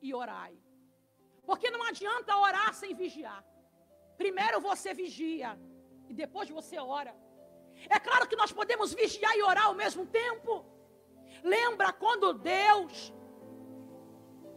e 0.06 0.14
orai. 0.22 0.54
Porque 1.46 1.70
não 1.70 1.82
adianta 1.90 2.36
orar 2.36 2.74
sem 2.74 2.94
vigiar. 2.94 3.44
Primeiro 4.22 4.60
você 4.60 4.92
vigia 5.02 5.50
e 6.08 6.14
depois 6.22 6.48
você 6.58 6.78
ora. 6.78 7.14
É 7.88 7.98
claro 8.00 8.26
que 8.26 8.36
nós 8.42 8.52
podemos 8.52 8.92
vigiar 8.92 9.34
e 9.36 9.42
orar 9.42 9.66
ao 9.66 9.74
mesmo 9.74 10.04
tempo. 10.06 10.64
Lembra 11.42 11.92
quando 11.92 12.32
Deus 12.32 13.12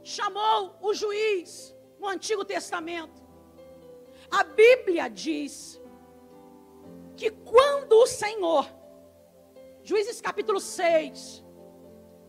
chamou 0.04 0.78
o 0.82 0.93
juiz 0.93 1.75
no 1.99 2.08
Antigo 2.08 2.43
Testamento? 2.45 3.21
A 4.32 4.43
Bíblia 4.43 5.10
diz 5.10 5.82
que 7.17 7.30
quando 7.32 7.93
o 7.93 8.08
Senhor, 8.08 8.65
Juízes 9.84 10.21
capítulo 10.21 10.60
6, 10.60 11.43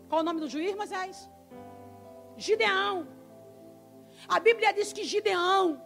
qual 0.09 0.21
o 0.21 0.23
nome 0.23 0.39
do 0.39 0.49
juiz, 0.49 0.75
Moisés? 0.75 1.29
Gideão 2.35 3.07
a 4.27 4.39
Bíblia 4.39 4.73
diz 4.73 4.93
que 4.93 5.03
Gideão, 5.03 5.81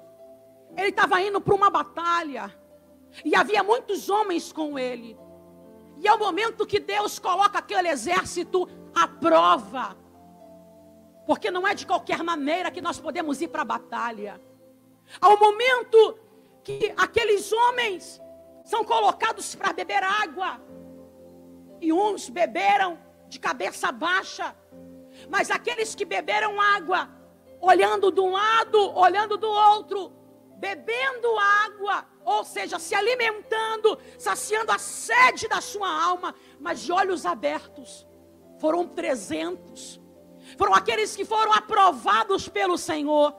ele 0.75 0.89
estava 0.89 1.21
indo 1.21 1.39
para 1.39 1.55
uma 1.55 1.69
batalha, 1.69 2.53
e 3.23 3.35
havia 3.35 3.63
muitos 3.63 4.09
homens 4.09 4.51
com 4.51 4.77
ele. 4.77 5.17
E 5.97 6.07
é 6.07 6.13
o 6.13 6.19
momento 6.19 6.65
que 6.65 6.79
Deus 6.79 7.17
coloca 7.17 7.59
aquele 7.59 7.87
exército 7.87 8.67
à 8.93 9.07
prova. 9.07 9.95
Porque 11.25 11.49
não 11.49 11.65
é 11.65 11.73
de 11.73 11.87
qualquer 11.87 12.21
maneira 12.23 12.69
que 12.69 12.81
nós 12.81 12.99
podemos 12.99 13.41
ir 13.41 13.47
para 13.47 13.61
a 13.61 13.65
batalha. 13.65 14.41
Ao 15.21 15.39
momento 15.39 16.19
que 16.63 16.93
aqueles 16.97 17.51
homens 17.53 18.21
são 18.63 18.83
colocados 18.83 19.55
para 19.55 19.71
beber 19.71 20.03
água, 20.03 20.59
e 21.79 21.93
uns 21.93 22.29
beberam 22.29 22.97
de 23.27 23.39
cabeça 23.39 23.91
baixa, 23.91 24.55
mas 25.29 25.49
aqueles 25.49 25.95
que 25.95 26.03
beberam 26.03 26.59
água 26.59 27.09
olhando 27.65 28.11
de 28.11 28.21
um 28.21 28.31
lado, 28.31 28.95
olhando 28.95 29.37
do 29.37 29.49
outro, 29.49 30.13
bebendo 30.57 31.27
água, 31.65 32.05
ou 32.23 32.43
seja, 32.43 32.77
se 32.77 32.93
alimentando, 32.93 33.97
saciando 34.19 34.71
a 34.71 34.77
sede 34.77 35.47
da 35.47 35.59
sua 35.59 35.89
alma, 35.89 36.35
mas 36.59 36.81
de 36.81 36.91
olhos 36.91 37.25
abertos. 37.25 38.07
Foram 38.59 38.87
300. 38.87 39.99
Foram 40.57 40.75
aqueles 40.75 41.15
que 41.15 41.25
foram 41.25 41.51
aprovados 41.53 42.47
pelo 42.47 42.77
Senhor, 42.77 43.33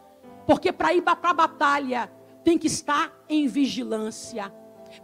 porque 0.45 0.73
para 0.73 0.93
ir 0.93 1.03
para 1.03 1.31
a 1.31 1.35
batalha 1.35 2.13
tem 2.45 2.59
que 2.59 2.67
estar 2.67 3.13
em 3.29 3.47
vigilância. 3.47 4.53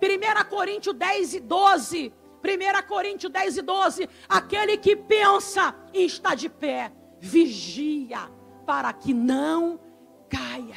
1 0.00 0.48
Coríntios 0.48 0.96
10 0.96 1.34
e 1.34 1.40
12. 1.40 2.12
1 2.44 2.88
Coríntios 2.88 3.32
10 3.32 3.56
e 3.56 3.62
12. 3.62 4.08
Aquele 4.28 4.76
que 4.76 4.96
pensa 4.96 5.74
e 5.94 6.04
está 6.04 6.34
de 6.34 6.48
pé, 6.48 6.92
vigia 7.20 8.41
para 8.66 8.92
que 8.92 9.12
não 9.12 9.80
caia. 10.28 10.76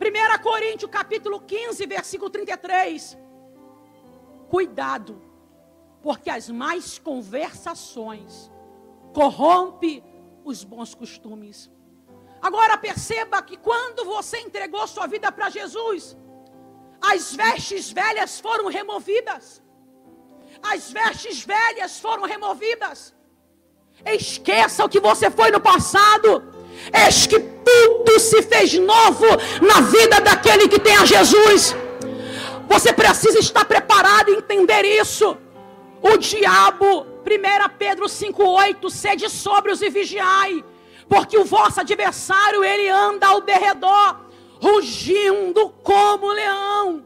1 0.00 0.42
Coríntios 0.42 0.90
capítulo 0.90 1.40
15, 1.40 1.86
versículo 1.86 2.30
33. 2.30 3.18
Cuidado, 4.48 5.22
porque 6.02 6.28
as 6.28 6.48
mais 6.50 6.98
conversações 6.98 8.50
corrompe 9.14 10.02
os 10.44 10.64
bons 10.64 10.94
costumes. 10.94 11.70
Agora 12.40 12.76
perceba 12.76 13.40
que 13.42 13.56
quando 13.56 14.04
você 14.04 14.38
entregou 14.38 14.86
sua 14.86 15.06
vida 15.06 15.30
para 15.30 15.48
Jesus, 15.48 16.16
as 17.00 17.34
vestes 17.34 17.92
velhas 17.92 18.40
foram 18.40 18.66
removidas. 18.68 19.62
As 20.62 20.90
vestes 20.90 21.44
velhas 21.44 21.98
foram 22.00 22.24
removidas. 22.24 23.14
Esqueça 24.04 24.84
o 24.84 24.88
que 24.88 25.00
você 25.00 25.30
foi 25.30 25.50
no 25.50 25.60
passado. 25.60 26.42
Eis 26.92 27.26
que 27.26 27.38
tudo 27.38 28.18
se 28.18 28.42
fez 28.42 28.74
novo 28.74 29.26
na 29.60 29.80
vida 29.82 30.20
daquele 30.20 30.68
que 30.68 30.80
tem 30.80 30.96
a 30.96 31.04
Jesus. 31.04 31.76
Você 32.68 32.92
precisa 32.92 33.38
estar 33.38 33.64
preparado 33.64 34.30
e 34.30 34.36
entender 34.36 34.84
isso. 34.84 35.36
O 36.02 36.16
diabo, 36.16 37.06
1 37.24 37.76
Pedro 37.78 38.06
5,8, 38.06 38.90
sede 38.90 39.28
sóbrios 39.30 39.80
e 39.80 39.88
vigiai, 39.88 40.64
porque 41.08 41.38
o 41.38 41.44
vosso 41.44 41.80
adversário 41.80 42.64
ele 42.64 42.88
anda 42.88 43.28
ao 43.28 43.40
derredor, 43.40 44.16
rugindo 44.60 45.68
como 45.82 46.32
leão. 46.32 47.04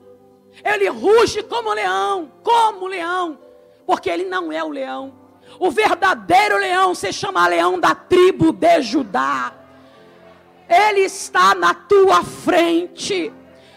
Ele 0.64 0.88
ruge 0.88 1.42
como 1.42 1.74
leão, 1.74 2.32
como 2.42 2.86
leão, 2.86 3.38
porque 3.84 4.08
ele 4.08 4.24
não 4.24 4.50
é 4.50 4.64
o 4.64 4.70
leão. 4.70 5.25
O 5.58 5.70
verdadeiro 5.70 6.58
leão 6.58 6.94
se 6.94 7.12
chama 7.12 7.46
leão 7.46 7.78
da 7.78 7.94
tribo 7.94 8.52
de 8.52 8.82
Judá. 8.82 9.52
Ele 10.68 11.00
está 11.00 11.54
na 11.54 11.72
tua 11.72 12.22
frente 12.24 13.32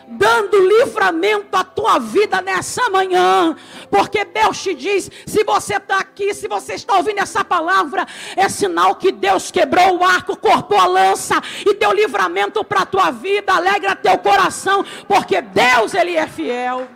dando 0.09 0.59
livramento 0.59 1.55
à 1.55 1.63
tua 1.63 1.99
vida 1.99 2.41
nessa 2.41 2.89
manhã, 2.89 3.55
porque 3.91 4.25
Deus 4.25 4.61
te 4.61 4.73
diz: 4.73 5.09
se 5.25 5.43
você 5.43 5.75
está 5.75 5.99
aqui, 5.99 6.33
se 6.33 6.47
você 6.47 6.73
está 6.73 6.97
ouvindo 6.97 7.19
essa 7.19 7.45
palavra, 7.45 8.07
é 8.35 8.49
sinal 8.49 8.95
que 8.95 9.11
Deus 9.11 9.51
quebrou 9.51 9.97
o 9.97 10.03
arco, 10.03 10.35
cortou 10.35 10.79
a 10.79 10.87
lança 10.87 11.41
e 11.65 11.75
deu 11.75 11.91
livramento 11.91 12.63
para 12.63 12.81
a 12.81 12.85
tua 12.85 13.11
vida. 13.11 13.53
Alegra 13.53 13.95
teu 13.95 14.17
coração, 14.17 14.83
porque 15.07 15.41
Deus, 15.41 15.93
Ele 15.93 16.15
é 16.15 16.27
fiel. 16.27 16.87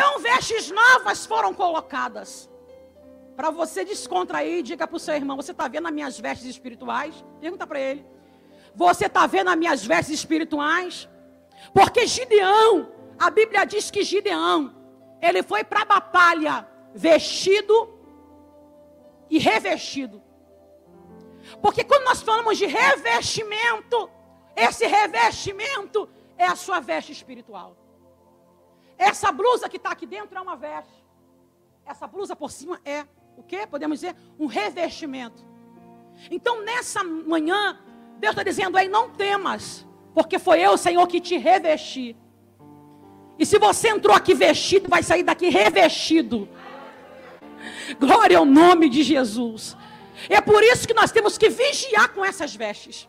Então, 0.00 0.18
vestes 0.18 0.70
novas 0.70 1.26
foram 1.26 1.52
colocadas. 1.52 2.48
Para 3.36 3.50
você 3.50 3.84
descontrair, 3.84 4.62
diga 4.62 4.86
para 4.86 4.96
o 4.96 4.98
seu 4.98 5.14
irmão: 5.14 5.36
Você 5.36 5.50
está 5.50 5.68
vendo 5.68 5.88
as 5.88 5.92
minhas 5.92 6.18
vestes 6.18 6.48
espirituais? 6.48 7.22
Pergunta 7.38 7.66
para 7.66 7.78
ele. 7.78 8.06
Você 8.74 9.04
está 9.04 9.26
vendo 9.26 9.50
as 9.50 9.56
minhas 9.56 9.84
vestes 9.84 10.14
espirituais? 10.14 11.06
Porque 11.74 12.06
Gideão, 12.06 12.90
a 13.18 13.28
Bíblia 13.28 13.66
diz 13.66 13.90
que 13.90 14.02
Gideão, 14.02 14.74
ele 15.20 15.42
foi 15.42 15.62
para 15.64 15.82
a 15.82 15.84
batalha 15.84 16.66
vestido 16.94 17.76
e 19.28 19.38
revestido. 19.38 20.22
Porque 21.60 21.84
quando 21.84 22.04
nós 22.04 22.22
falamos 22.22 22.56
de 22.56 22.64
revestimento, 22.64 24.08
esse 24.56 24.86
revestimento 24.86 26.08
é 26.38 26.46
a 26.46 26.56
sua 26.56 26.80
veste 26.80 27.12
espiritual. 27.12 27.76
Essa 29.00 29.32
blusa 29.32 29.66
que 29.66 29.78
está 29.78 29.90
aqui 29.90 30.04
dentro 30.04 30.36
é 30.36 30.40
uma 30.42 30.54
veste. 30.54 31.02
Essa 31.86 32.06
blusa 32.06 32.36
por 32.36 32.50
cima 32.50 32.78
é 32.84 33.06
o 33.34 33.42
que? 33.42 33.66
Podemos 33.66 33.98
dizer 33.98 34.14
um 34.38 34.44
revestimento. 34.44 35.42
Então 36.30 36.62
nessa 36.62 37.02
manhã, 37.02 37.80
Deus 38.18 38.32
está 38.32 38.42
dizendo 38.42 38.76
aí, 38.76 38.88
não 38.90 39.08
temas, 39.08 39.86
porque 40.12 40.38
foi 40.38 40.60
eu, 40.60 40.76
Senhor, 40.76 41.06
que 41.06 41.18
te 41.18 41.38
revesti. 41.38 42.14
E 43.38 43.46
se 43.46 43.58
você 43.58 43.88
entrou 43.88 44.14
aqui 44.14 44.34
vestido, 44.34 44.86
vai 44.90 45.02
sair 45.02 45.22
daqui 45.22 45.48
revestido. 45.48 46.46
Glória 47.98 48.36
ao 48.36 48.44
nome 48.44 48.90
de 48.90 49.02
Jesus. 49.02 49.78
É 50.28 50.42
por 50.42 50.62
isso 50.62 50.86
que 50.86 50.92
nós 50.92 51.10
temos 51.10 51.38
que 51.38 51.48
vigiar 51.48 52.12
com 52.12 52.22
essas 52.22 52.54
vestes. 52.54 53.08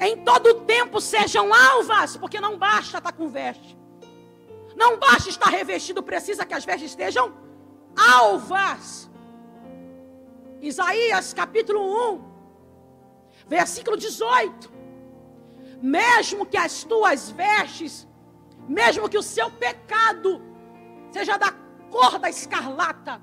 Em 0.00 0.16
todo 0.24 0.62
tempo 0.62 1.00
sejam 1.00 1.54
alvas, 1.54 2.16
porque 2.16 2.40
não 2.40 2.58
basta 2.58 2.98
estar 2.98 3.12
com 3.12 3.28
veste. 3.28 3.78
Não 4.80 4.96
basta 4.98 5.28
estar 5.28 5.50
revestido, 5.50 6.02
precisa 6.02 6.46
que 6.46 6.54
as 6.54 6.64
vestes 6.64 6.92
estejam 6.92 7.34
alvas. 7.94 9.10
Isaías 10.62 11.34
capítulo 11.34 11.80
1, 12.14 12.24
versículo 13.46 13.94
18. 13.98 14.72
Mesmo 15.82 16.46
que 16.46 16.56
as 16.56 16.82
tuas 16.82 17.30
vestes, 17.30 18.08
mesmo 18.66 19.06
que 19.06 19.18
o 19.18 19.22
seu 19.22 19.50
pecado 19.50 20.40
seja 21.12 21.36
da 21.36 21.52
cor 21.90 22.18
da 22.18 22.30
escarlata, 22.30 23.20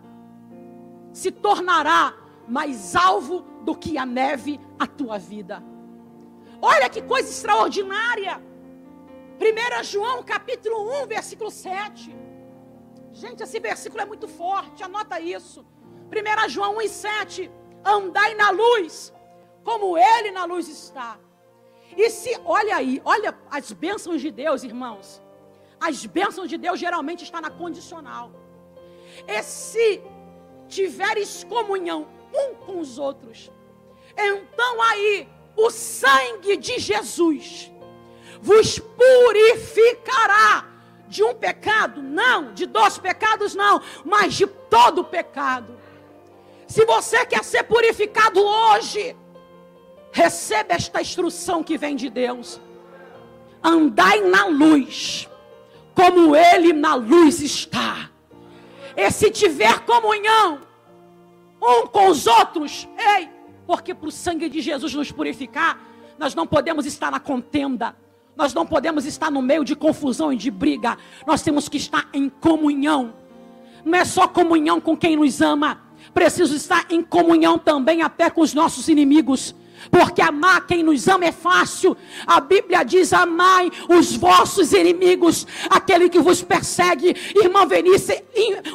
se 1.11 1.31
tornará 1.31 2.13
mais 2.47 2.95
alvo 2.95 3.41
do 3.63 3.75
que 3.75 3.97
a 3.97 4.05
neve 4.05 4.59
a 4.77 4.85
tua 4.85 5.17
vida. 5.17 5.63
Olha 6.61 6.87
que 6.87 7.01
coisa 7.01 7.27
extraordinária. 7.27 8.46
1 9.39 9.83
João 9.83 10.23
capítulo 10.23 11.03
1, 11.03 11.07
versículo 11.07 11.51
7. 11.51 12.15
Gente, 13.11 13.43
esse 13.43 13.59
versículo 13.59 14.01
é 14.01 14.05
muito 14.05 14.27
forte, 14.27 14.83
anota 14.83 15.19
isso. 15.19 15.65
1 16.11 16.49
João 16.49 16.77
1 16.77 16.81
e 16.81 16.89
7. 16.89 17.51
Andai 17.85 18.33
na 18.33 18.49
luz, 18.49 19.13
como 19.63 19.97
ele 19.97 20.31
na 20.31 20.45
luz 20.45 20.67
está. 20.67 21.19
E 21.95 22.09
se, 22.09 22.39
olha 22.43 22.75
aí, 22.75 23.01
olha 23.05 23.37
as 23.49 23.71
bênçãos 23.71 24.21
de 24.21 24.31
Deus, 24.31 24.63
irmãos. 24.63 25.21
As 25.79 26.05
bênçãos 26.05 26.49
de 26.49 26.57
Deus 26.57 26.79
geralmente 26.79 27.23
está 27.23 27.39
na 27.39 27.49
condicional. 27.49 28.31
E 29.27 29.43
se 29.43 30.01
tiveres 30.67 31.43
comunhão 31.43 32.07
um 32.33 32.55
com 32.55 32.79
os 32.79 32.97
outros, 32.97 33.51
então 34.17 34.81
aí 34.81 35.29
o 35.55 35.69
sangue 35.69 36.57
de 36.57 36.77
Jesus 36.77 37.71
vos 38.41 38.79
purificará 38.79 40.65
de 41.07 41.23
um 41.23 41.33
pecado, 41.33 42.01
não, 42.01 42.53
de 42.53 42.65
dois 42.65 42.97
pecados, 42.97 43.55
não, 43.55 43.81
mas 44.03 44.33
de 44.33 44.45
todo 44.45 45.03
pecado. 45.03 45.77
Se 46.67 46.85
você 46.85 47.25
quer 47.25 47.43
ser 47.43 47.63
purificado 47.63 48.41
hoje, 48.43 49.15
receba 50.11 50.73
esta 50.73 51.01
instrução 51.01 51.63
que 51.63 51.77
vem 51.77 51.95
de 51.95 52.09
Deus. 52.09 52.59
Andai 53.63 54.21
na 54.21 54.45
luz, 54.45 55.29
como 55.95 56.35
Ele 56.35 56.73
na 56.73 56.95
luz 56.95 57.41
está. 57.41 58.09
E 58.95 59.09
se 59.11 59.31
tiver 59.31 59.79
comunhão 59.85 60.61
um 61.61 61.87
com 61.87 62.09
os 62.09 62.27
outros, 62.27 62.87
ei, 63.17 63.29
porque 63.65 63.93
para 63.93 64.07
o 64.07 64.11
sangue 64.11 64.49
de 64.49 64.61
Jesus 64.61 64.93
nos 64.93 65.11
purificar, 65.11 65.79
nós 66.19 66.35
não 66.35 66.45
podemos 66.45 66.85
estar 66.85 67.11
na 67.11 67.19
contenda 67.19 67.95
nós 68.37 68.53
não 68.53 68.65
podemos 68.65 69.05
estar 69.05 69.31
no 69.31 69.41
meio 69.41 69.65
de 69.65 69.75
confusão 69.75 70.31
e 70.31 70.37
de 70.37 70.51
briga. 70.51 70.97
Nós 71.25 71.41
temos 71.41 71.67
que 71.67 71.77
estar 71.77 72.07
em 72.13 72.29
comunhão. 72.29 73.13
Não 73.83 73.97
é 73.97 74.05
só 74.05 74.27
comunhão 74.27 74.79
com 74.79 74.95
quem 74.95 75.15
nos 75.15 75.41
ama. 75.41 75.81
Preciso 76.13 76.55
estar 76.55 76.85
em 76.89 77.01
comunhão 77.01 77.57
também 77.57 78.03
até 78.03 78.29
com 78.29 78.41
os 78.41 78.53
nossos 78.53 78.87
inimigos. 78.87 79.55
Porque 79.89 80.21
amar 80.21 80.65
quem 80.67 80.83
nos 80.83 81.07
ama 81.07 81.25
é 81.25 81.31
fácil. 81.31 81.95
A 82.25 82.39
Bíblia 82.39 82.83
diz: 82.83 83.13
amai 83.13 83.71
os 83.87 84.15
vossos 84.15 84.71
inimigos, 84.71 85.47
aquele 85.69 86.09
que 86.09 86.19
vos 86.19 86.43
persegue. 86.43 87.15
Irmão 87.35 87.67
Venice, 87.67 88.23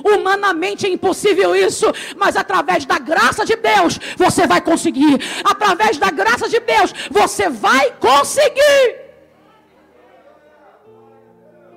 humanamente 0.05 0.87
é 0.87 0.89
impossível 0.89 1.55
isso, 1.55 1.87
mas 2.17 2.37
através 2.37 2.85
da 2.85 2.99
graça 2.99 3.45
de 3.45 3.57
Deus 3.57 3.99
você 4.17 4.47
vai 4.47 4.61
conseguir. 4.61 5.21
Através 5.45 5.99
da 5.99 6.11
graça 6.11 6.49
de 6.49 6.61
Deus 6.61 6.93
você 7.11 7.49
vai 7.49 7.93
conseguir. 7.99 9.02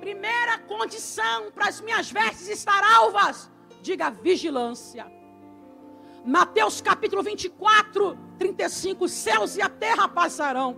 Primeira 0.06 0.56
condição 0.58 1.50
para 1.50 1.66
as 1.66 1.80
minhas 1.80 2.08
vestes 2.08 2.48
estar 2.48 2.80
alvas, 2.94 3.50
diga 3.82 4.08
vigilância. 4.08 5.04
Mateus 6.24 6.80
capítulo 6.80 7.24
24, 7.24 8.16
35: 8.38 9.08
céus 9.08 9.56
e 9.56 9.62
a 9.62 9.68
terra 9.68 10.06
passarão, 10.06 10.76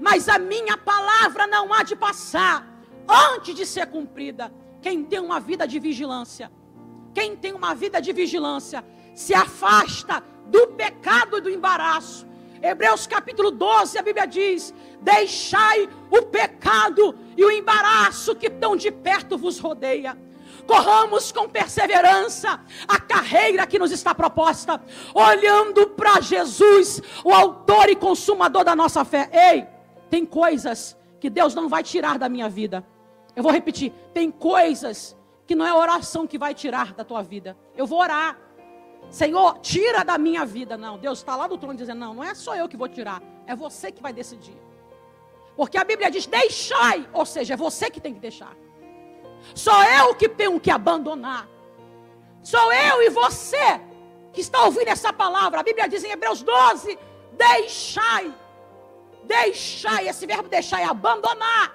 mas 0.00 0.26
a 0.26 0.38
minha 0.38 0.74
palavra 0.78 1.46
não 1.46 1.70
há 1.70 1.82
de 1.82 1.94
passar 1.94 2.66
antes 3.06 3.54
de 3.54 3.66
ser 3.66 3.88
cumprida. 3.88 4.50
Quem 4.80 5.04
tem 5.04 5.20
uma 5.20 5.38
vida 5.38 5.68
de 5.68 5.78
vigilância, 5.78 6.50
quem 7.12 7.36
tem 7.36 7.52
uma 7.52 7.74
vida 7.74 8.00
de 8.00 8.10
vigilância, 8.10 8.82
se 9.14 9.34
afasta 9.34 10.24
do 10.46 10.68
pecado 10.68 11.36
e 11.36 11.40
do 11.42 11.50
embaraço. 11.50 12.26
Hebreus 12.66 13.06
capítulo 13.06 13.50
12, 13.50 13.98
a 13.98 14.02
Bíblia 14.02 14.26
diz: 14.26 14.74
Deixai 15.00 15.88
o 16.10 16.22
pecado 16.22 17.14
e 17.36 17.44
o 17.44 17.50
embaraço 17.50 18.34
que 18.34 18.50
tão 18.50 18.76
de 18.76 18.90
perto 18.90 19.38
vos 19.38 19.58
rodeia. 19.58 20.18
Corramos 20.66 21.30
com 21.30 21.48
perseverança 21.48 22.60
a 22.88 22.98
carreira 22.98 23.66
que 23.66 23.78
nos 23.78 23.92
está 23.92 24.14
proposta, 24.14 24.82
olhando 25.14 25.86
para 25.90 26.20
Jesus, 26.20 27.00
o 27.24 27.32
autor 27.32 27.88
e 27.88 27.94
consumador 27.94 28.64
da 28.64 28.74
nossa 28.74 29.04
fé. 29.04 29.30
Ei, 29.32 29.66
tem 30.10 30.26
coisas 30.26 30.96
que 31.20 31.30
Deus 31.30 31.54
não 31.54 31.68
vai 31.68 31.84
tirar 31.84 32.18
da 32.18 32.28
minha 32.28 32.48
vida. 32.48 32.84
Eu 33.34 33.42
vou 33.42 33.52
repetir: 33.52 33.92
tem 34.12 34.30
coisas 34.30 35.16
que 35.46 35.54
não 35.54 35.64
é 35.64 35.72
oração 35.72 36.26
que 36.26 36.36
vai 36.38 36.52
tirar 36.52 36.92
da 36.94 37.04
tua 37.04 37.22
vida. 37.22 37.56
Eu 37.76 37.86
vou 37.86 38.00
orar. 38.00 38.45
Senhor, 39.10 39.58
tira 39.58 40.04
da 40.04 40.18
minha 40.18 40.44
vida. 40.44 40.76
Não, 40.76 40.98
Deus 40.98 41.18
está 41.18 41.36
lá 41.36 41.46
do 41.46 41.56
trono 41.56 41.76
dizendo: 41.76 41.98
Não, 41.98 42.14
não 42.14 42.24
é 42.24 42.34
só 42.34 42.54
eu 42.54 42.68
que 42.68 42.76
vou 42.76 42.88
tirar, 42.88 43.22
é 43.46 43.54
você 43.54 43.90
que 43.90 44.02
vai 44.02 44.12
decidir. 44.12 44.56
Porque 45.56 45.78
a 45.78 45.84
Bíblia 45.84 46.10
diz: 46.10 46.26
deixai, 46.26 47.08
ou 47.12 47.24
seja, 47.24 47.54
é 47.54 47.56
você 47.56 47.90
que 47.90 48.00
tem 48.00 48.12
que 48.12 48.20
deixar. 48.20 48.54
Sou 49.54 49.82
eu 49.84 50.14
que 50.14 50.28
tenho 50.28 50.60
que 50.60 50.70
abandonar. 50.70 51.48
Sou 52.42 52.72
eu 52.72 53.02
e 53.02 53.08
você 53.10 53.80
que 54.32 54.40
está 54.40 54.64
ouvindo 54.64 54.88
essa 54.88 55.12
palavra. 55.12 55.60
A 55.60 55.62
Bíblia 55.62 55.88
diz 55.88 56.04
em 56.04 56.10
Hebreus 56.10 56.42
12: 56.42 56.98
deixai. 57.32 58.32
Deixai, 59.24 60.08
esse 60.08 60.24
verbo 60.24 60.48
deixar 60.48 60.80
é 60.80 60.84
abandonar, 60.84 61.74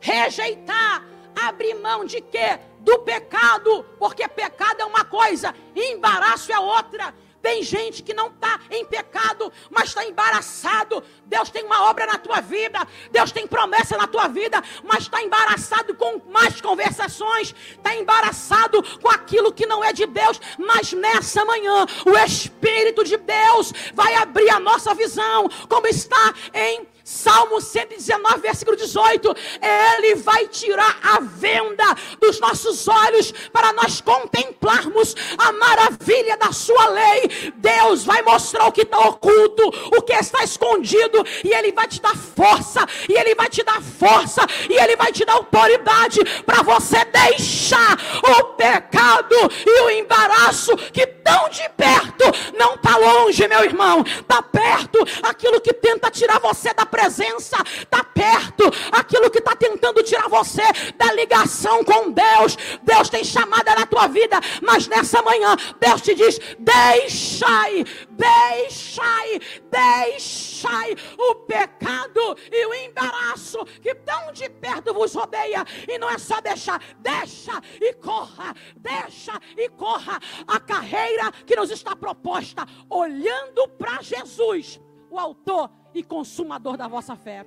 rejeitar, 0.00 1.02
abrir 1.34 1.74
mão 1.74 2.04
de 2.04 2.20
quê? 2.20 2.58
Do 2.80 3.00
pecado, 3.00 3.84
porque 3.98 4.26
pecado 4.28 4.80
é 4.80 4.84
uma 4.84 5.04
coisa, 5.04 5.54
embaraço 5.74 6.52
é 6.52 6.58
outra. 6.58 7.14
Tem 7.42 7.62
gente 7.62 8.02
que 8.02 8.12
não 8.12 8.28
está 8.28 8.60
em 8.70 8.84
pecado, 8.84 9.50
mas 9.70 9.88
está 9.88 10.04
embaraçado. 10.04 11.02
Deus 11.24 11.48
tem 11.48 11.64
uma 11.64 11.88
obra 11.88 12.06
na 12.06 12.18
tua 12.18 12.40
vida, 12.40 12.86
Deus 13.10 13.32
tem 13.32 13.46
promessa 13.46 13.96
na 13.96 14.06
tua 14.06 14.28
vida, 14.28 14.62
mas 14.84 15.04
está 15.04 15.22
embaraçado 15.22 15.94
com 15.94 16.20
mais 16.30 16.60
conversações, 16.60 17.54
está 17.70 17.94
embaraçado 17.94 18.82
com 19.00 19.08
aquilo 19.08 19.52
que 19.52 19.64
não 19.64 19.82
é 19.82 19.92
de 19.92 20.06
Deus. 20.06 20.40
Mas 20.58 20.92
nessa 20.92 21.44
manhã, 21.44 21.86
o 22.04 22.16
Espírito 22.18 23.04
de 23.04 23.16
Deus 23.16 23.72
vai 23.94 24.14
abrir 24.16 24.50
a 24.50 24.60
nossa 24.60 24.94
visão, 24.94 25.48
como 25.68 25.86
está 25.86 26.34
em 26.52 26.86
Salmo 27.10 27.60
119, 27.60 28.38
versículo 28.38 28.76
18. 28.76 29.34
Ele 29.60 30.14
vai 30.14 30.46
tirar 30.46 30.96
a 31.02 31.18
venda 31.20 31.84
dos 32.20 32.38
nossos 32.38 32.86
olhos 32.86 33.32
para 33.52 33.72
nós 33.72 34.00
contemplarmos 34.00 35.16
a 35.36 35.50
maravilha 35.50 36.36
da 36.36 36.52
sua 36.52 36.88
lei. 36.88 37.52
Deus 37.56 38.04
vai 38.04 38.22
mostrar 38.22 38.68
o 38.68 38.72
que 38.72 38.82
está 38.82 39.00
oculto, 39.00 39.68
o 39.96 40.02
que 40.02 40.12
está 40.12 40.44
escondido, 40.44 41.26
e 41.44 41.52
Ele 41.52 41.72
vai 41.72 41.88
te 41.88 42.00
dar 42.00 42.16
força, 42.16 42.86
e 43.08 43.18
Ele 43.18 43.34
vai 43.34 43.48
te 43.48 43.64
dar 43.64 43.82
força, 43.82 44.42
e 44.68 44.80
Ele 44.80 44.94
vai 44.94 45.10
te 45.10 45.24
dar 45.24 45.32
autoridade 45.32 46.20
para 46.46 46.62
você 46.62 47.04
deixar 47.06 47.98
o 48.22 48.44
pecado 48.54 49.34
e 49.66 49.80
o 49.80 49.90
embaraço 49.90 50.76
que 50.92 51.04
tão 51.06 51.48
de 51.48 51.68
perto 51.70 52.24
não 52.56 52.74
está 52.74 52.96
longe, 52.96 53.48
meu 53.48 53.64
irmão, 53.64 54.04
está 54.06 54.40
perto 54.40 54.98
aquilo 55.24 55.60
que 55.60 55.72
tenta 55.72 56.08
tirar 56.08 56.38
você 56.38 56.72
da 56.72 56.86
presença 56.86 56.99
presença 57.00 57.56
está 57.66 58.04
perto, 58.04 58.64
aquilo 58.92 59.30
que 59.30 59.38
está 59.38 59.56
tentando 59.56 60.02
tirar 60.02 60.28
você 60.28 60.62
da 60.96 61.12
ligação 61.14 61.82
com 61.82 62.10
Deus. 62.10 62.56
Deus 62.82 63.08
tem 63.08 63.24
chamada 63.24 63.74
na 63.74 63.86
tua 63.86 64.06
vida, 64.06 64.38
mas 64.62 64.86
nessa 64.86 65.22
manhã 65.22 65.56
Deus 65.78 66.02
te 66.02 66.14
diz: 66.14 66.38
deixai, 66.58 67.84
deixai, 68.10 69.40
deixai 69.70 70.96
o 71.16 71.34
pecado 71.36 72.36
e 72.52 72.66
o 72.66 72.74
embaraço 72.74 73.64
que 73.80 73.94
tão 73.94 74.32
de 74.32 74.48
perto 74.50 74.92
vos 74.92 75.14
rodeia. 75.14 75.64
E 75.88 75.98
não 75.98 76.10
é 76.10 76.18
só 76.18 76.40
deixar, 76.40 76.82
deixa 76.98 77.60
e 77.80 77.94
corra, 77.94 78.54
deixa 78.76 79.40
e 79.56 79.68
corra 79.70 80.18
a 80.46 80.60
carreira 80.60 81.32
que 81.46 81.56
nos 81.56 81.70
está 81.70 81.96
proposta, 81.96 82.66
olhando 82.90 83.66
para 83.68 84.02
Jesus, 84.02 84.78
o 85.10 85.18
autor 85.18 85.79
e 85.94 86.02
consumador 86.02 86.76
da 86.76 86.88
vossa 86.88 87.16
fé. 87.16 87.46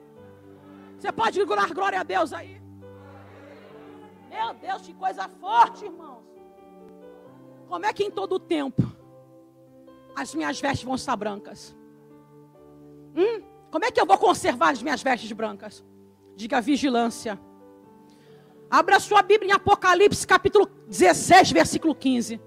Você 0.97 1.12
pode 1.12 1.43
dar 1.45 1.73
glória 1.73 1.99
a 1.99 2.03
Deus 2.03 2.32
aí? 2.34 2.62
Meu 4.29 4.53
Deus, 4.53 4.82
que 4.82 4.93
coisa 4.93 5.27
forte, 5.27 5.86
irmãos. 5.86 6.23
Como 7.67 7.86
é 7.86 7.93
que 7.93 8.03
em 8.03 8.12
todo 8.12 8.36
o 8.36 8.39
tempo 8.39 8.84
as 10.15 10.34
minhas 10.34 10.60
vestes 10.60 10.84
vão 10.84 10.95
estar 10.95 11.15
brancas? 11.15 11.75
Hum? 13.15 13.43
Como 13.71 13.86
é 13.86 13.91
que 13.91 13.99
eu 13.99 14.06
vou 14.06 14.17
conservar 14.17 14.69
as 14.71 14.82
minhas 14.82 15.01
vestes 15.01 15.32
brancas? 15.32 15.84
Diga 16.36 16.62
vigilância. 16.62 17.39
Abra 18.69 18.99
sua 18.99 19.21
Bíblia 19.21 19.51
em 19.51 19.53
Apocalipse 19.53 20.25
capítulo 20.25 20.65
16, 20.88 21.51
versículo 21.51 21.93
15. 21.93 22.41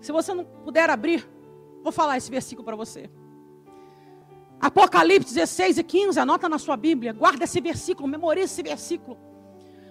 Se 0.00 0.12
você 0.12 0.34
não 0.34 0.44
puder 0.44 0.90
abrir, 0.90 1.26
vou 1.82 1.92
falar 1.92 2.18
esse 2.18 2.30
versículo 2.30 2.64
para 2.64 2.76
você. 2.76 3.10
Apocalipse 4.64 5.34
16 5.34 5.76
e 5.76 5.82
15, 5.84 6.18
anota 6.18 6.48
na 6.48 6.58
sua 6.58 6.74
Bíblia, 6.74 7.12
guarda 7.12 7.44
esse 7.44 7.60
versículo, 7.60 8.08
memorize 8.08 8.46
esse 8.46 8.62
versículo. 8.62 9.18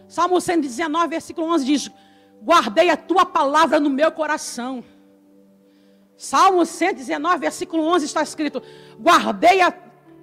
Salmo 0.08 0.42
119, 0.42 1.10
versículo 1.10 1.46
11 1.46 1.64
diz: 1.64 1.92
Guardei 2.42 2.90
a 2.90 2.98
tua 2.98 3.24
palavra 3.24 3.80
no 3.80 3.88
meu 3.92 4.12
coração. 4.12 4.84
Salmo 6.18 6.66
119, 6.66 7.38
versículo 7.38 7.84
11 7.84 8.06
está 8.06 8.24
escrito: 8.24 8.64
Guardei 9.00 9.62
a 9.62 9.72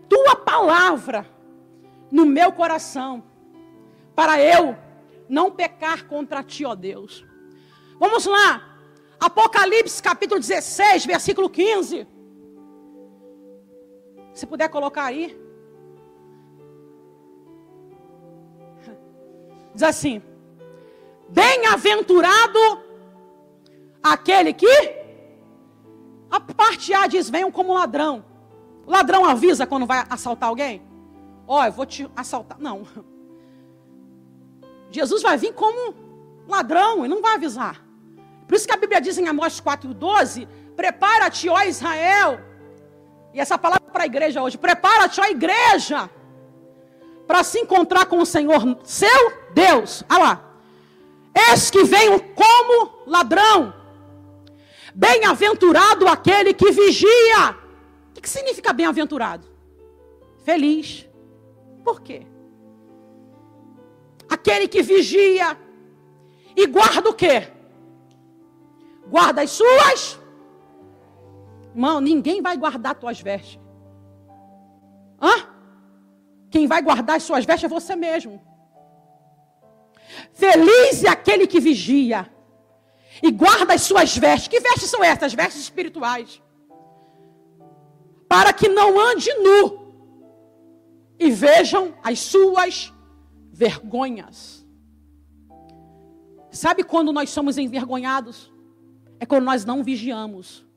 tua 0.09 0.35
palavra 0.35 1.25
no 2.11 2.27
meu 2.27 2.51
coração, 2.51 3.23
para 4.17 4.43
eu 4.43 4.77
não 5.29 5.53
pecar 5.53 6.07
contra 6.07 6.43
ti, 6.43 6.65
ó 6.65 6.75
Deus. 6.75 7.25
Vamos 8.01 8.27
lá, 8.27 8.77
Apocalipse 9.21 10.03
capítulo 10.03 10.41
16, 10.41 11.07
versículo 11.07 11.49
15. 11.49 12.19
Se 14.33 14.47
puder 14.47 14.69
colocar 14.69 15.05
aí. 15.05 15.38
Diz 19.75 19.83
assim: 19.83 20.23
Bem-aventurado 21.29 22.59
aquele 24.03 24.53
que. 24.53 25.01
A 26.31 26.40
parte 26.40 26.93
A 26.95 27.07
diz: 27.07 27.29
Venham 27.29 27.51
como 27.51 27.75
ladrão. 27.75 28.25
O 28.87 28.90
ladrão 28.90 29.25
avisa 29.25 29.66
quando 29.66 29.87
vai 29.87 30.05
assaltar 30.09 30.49
alguém? 30.49 30.83
Ó, 31.47 31.61
oh, 31.61 31.64
eu 31.64 31.73
vou 31.73 31.87
te 31.87 32.09
assaltar. 32.16 32.59
Não. 32.59 32.87
Jesus 34.90 35.23
vai 35.23 35.37
vir 35.37 35.55
como 35.55 35.95
ladrão 36.49 37.05
e 37.05 37.09
não 37.09 37.23
vai 37.23 37.35
avisar. 37.35 37.85
Por 38.47 38.57
isso 38.57 38.66
que 38.66 38.75
a 38.75 38.77
Bíblia 38.77 39.01
diz 39.01 39.16
em 39.19 39.29
Amós 39.29 39.61
4,12: 39.61 40.49
Prepara-te, 40.75 41.49
ó 41.49 41.62
Israel, 41.62 42.40
e 43.33 43.40
essa 43.40 43.57
palavra 43.57 43.90
para 43.90 44.05
a 44.05 44.07
igreja 44.07 44.43
hoje: 44.43 44.59
prepara-te, 44.59 45.21
ó 45.21 45.25
igreja, 45.25 46.11
para 47.27 47.43
se 47.45 47.59
encontrar 47.61 48.07
com 48.07 48.19
o 48.19 48.27
Senhor, 48.27 48.79
seu 48.85 49.33
Deus. 49.53 50.03
Olha 50.11 50.19
lá. 50.19 50.45
Eis 51.49 51.71
que 51.71 51.85
venho 51.85 52.21
como 52.35 53.05
ladrão. 53.07 53.73
Bem-aventurado 54.95 56.09
aquele 56.09 56.53
que 56.53 56.71
vigia. 56.73 57.57
O 58.16 58.21
que 58.21 58.29
significa 58.29 58.73
bem-aventurado? 58.73 59.47
Feliz. 60.45 61.09
Por 61.85 62.01
quê? 62.01 62.27
Aquele 64.29 64.69
que 64.69 64.83
vigia 64.83 65.57
e 66.57 66.66
guarda 66.66 67.09
o 67.09 67.14
quê? 67.14 67.49
Guarda 69.07 69.43
as 69.43 69.51
suas 69.51 70.20
Irmão, 71.81 71.99
ninguém 71.99 72.43
vai 72.43 72.59
guardar 72.59 72.95
tuas 72.95 73.19
vestes. 73.23 73.59
Hã? 75.19 75.49
Quem 76.51 76.66
vai 76.66 76.83
guardar 76.83 77.16
as 77.16 77.23
suas 77.23 77.47
vestes 77.47 77.64
é 77.64 77.75
você 77.75 77.97
mesmo. 77.97 78.38
Feliz 80.35 81.03
é 81.05 81.09
aquele 81.09 81.47
que 81.47 81.59
vigia 81.59 82.31
e 83.23 83.31
guarda 83.31 83.73
as 83.73 83.81
suas 83.81 84.14
vestes. 84.14 84.49
Que 84.49 84.61
vestes 84.61 84.90
são 84.90 85.03
essas? 85.03 85.33
Vestes 85.33 85.62
espirituais. 85.62 86.43
Para 88.29 88.53
que 88.53 88.69
não 88.69 89.01
ande 89.01 89.33
nu 89.38 89.95
e 91.19 91.31
vejam 91.31 91.95
as 92.03 92.19
suas 92.19 92.93
vergonhas. 93.51 94.66
Sabe 96.51 96.85
quando 96.85 97.11
nós 97.11 97.31
somos 97.31 97.57
envergonhados? 97.57 98.53
É 99.19 99.25
quando 99.25 99.45
nós 99.45 99.64
não 99.64 99.83
vigiamos. 99.83 100.69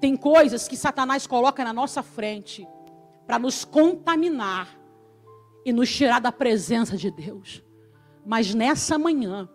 Tem 0.00 0.16
coisas 0.16 0.68
que 0.68 0.76
Satanás 0.76 1.26
coloca 1.26 1.64
na 1.64 1.72
nossa 1.72 2.02
frente 2.02 2.66
para 3.26 3.38
nos 3.38 3.64
contaminar 3.64 4.78
e 5.64 5.72
nos 5.72 5.94
tirar 5.94 6.20
da 6.20 6.32
presença 6.32 6.96
de 6.96 7.10
Deus. 7.10 7.62
Mas 8.24 8.54
nessa 8.54 8.98
manhã, 8.98 9.48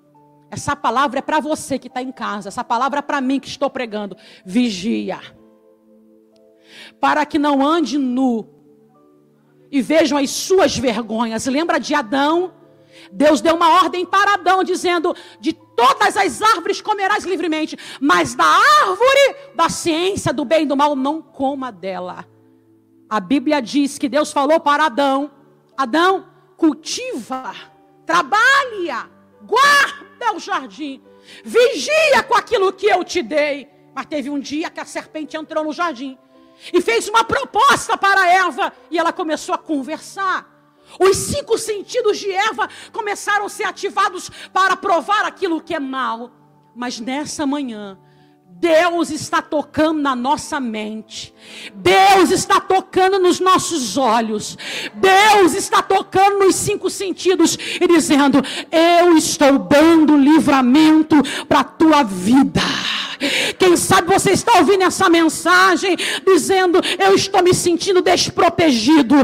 essa 0.52 0.76
palavra 0.76 1.20
é 1.20 1.22
para 1.22 1.40
você 1.40 1.80
que 1.80 1.88
está 1.88 2.02
em 2.02 2.12
casa, 2.12 2.50
essa 2.50 2.64
palavra 2.64 3.00
é 3.00 3.02
para 3.02 3.22
mim 3.22 3.40
que 3.40 3.48
estou 3.48 3.70
pregando. 3.70 4.16
Vigia, 4.46 5.20
para 7.00 7.26
que 7.26 7.40
não 7.40 7.66
ande 7.66 7.98
nu 7.98 8.48
e 9.72 9.82
vejam 9.82 10.18
as 10.18 10.30
suas 10.30 10.78
vergonhas. 10.78 11.46
Lembra 11.48 11.80
de 11.80 11.96
Adão? 11.96 12.54
Deus 13.14 13.42
deu 13.42 13.56
uma 13.56 13.70
ordem 13.70 14.06
para 14.06 14.34
Adão, 14.34 14.64
dizendo: 14.64 15.16
De 15.40 15.54
todas 15.54 16.18
as 16.18 16.42
árvores 16.42 16.82
comerás 16.82 17.24
livremente, 17.24 17.78
mas 18.02 18.34
da 18.34 18.46
árvore 18.46 19.36
da 19.54 19.70
ciência 19.70 20.34
do 20.34 20.44
bem 20.44 20.64
e 20.64 20.66
do 20.66 20.76
mal 20.76 20.96
não 20.96 21.22
coma 21.22 21.72
dela. 21.72 22.26
A 23.08 23.20
Bíblia 23.20 23.62
diz 23.62 24.00
que 24.00 24.10
Deus 24.10 24.32
falou 24.32 24.60
para 24.60 24.88
Adão: 24.88 25.32
Adão, 25.78 26.28
cultiva, 26.58 27.54
trabalha, 28.04 29.08
guarda 29.44 30.36
o 30.36 30.40
jardim, 30.40 31.00
vigia 31.46 32.24
com 32.28 32.36
aquilo 32.36 32.74
que 32.74 32.88
eu 32.88 33.04
te 33.04 33.22
dei. 33.22 33.70
Mas 33.94 34.08
teve 34.08 34.28
um 34.28 34.40
dia 34.40 34.72
que 34.72 34.80
a 34.80 34.86
serpente 34.86 35.38
entrou 35.38 35.64
no 35.64 35.72
jardim 35.72 36.18
e 36.74 36.82
fez 36.82 37.08
uma 37.08 37.24
proposta 37.24 37.96
para 37.96 38.28
Eva 38.28 38.74
e 38.90 38.98
ela 38.98 39.14
começou 39.14 39.54
a 39.54 39.58
conversar. 39.60 40.53
Os 41.00 41.18
cinco 41.18 41.58
sentidos 41.58 42.20
de 42.20 42.32
Eva 42.32 42.70
começaram 42.92 43.46
a 43.46 43.50
ser 43.50 43.64
ativados 43.64 44.30
para 44.52 44.76
provar 44.76 45.26
aquilo 45.26 45.62
que 45.62 45.74
é 45.74 45.80
mal. 45.80 46.32
Mas 46.76 47.00
nessa 47.00 47.46
manhã, 47.46 47.98
Deus 48.60 49.10
está 49.10 49.42
tocando 49.42 50.02
na 50.02 50.16
nossa 50.16 50.60
mente. 50.60 51.34
Deus 51.74 52.32
está 52.32 52.60
tocando 52.60 53.20
nos 53.20 53.40
nossos 53.40 53.98
olhos. 53.98 54.58
Deus 54.94 55.54
está 55.54 55.82
tocando 55.82 56.40
nos 56.40 56.56
cinco 56.56 56.90
sentidos 56.90 57.58
e 57.82 57.88
dizendo: 57.88 58.42
Eu 58.72 59.18
estou 59.18 59.60
dando 59.60 60.18
livramento 60.18 61.16
para 61.48 61.60
a 61.60 61.64
tua 61.66 62.04
vida. 62.04 62.62
Quem 63.58 63.76
sabe 63.78 64.08
você 64.08 64.32
está 64.32 64.60
ouvindo 64.60 64.84
essa 64.84 65.10
mensagem 65.10 65.96
dizendo: 66.26 66.80
Eu 67.00 67.16
estou 67.16 67.44
me 67.44 67.54
sentindo 67.54 68.02
desprotegido, 68.02 69.16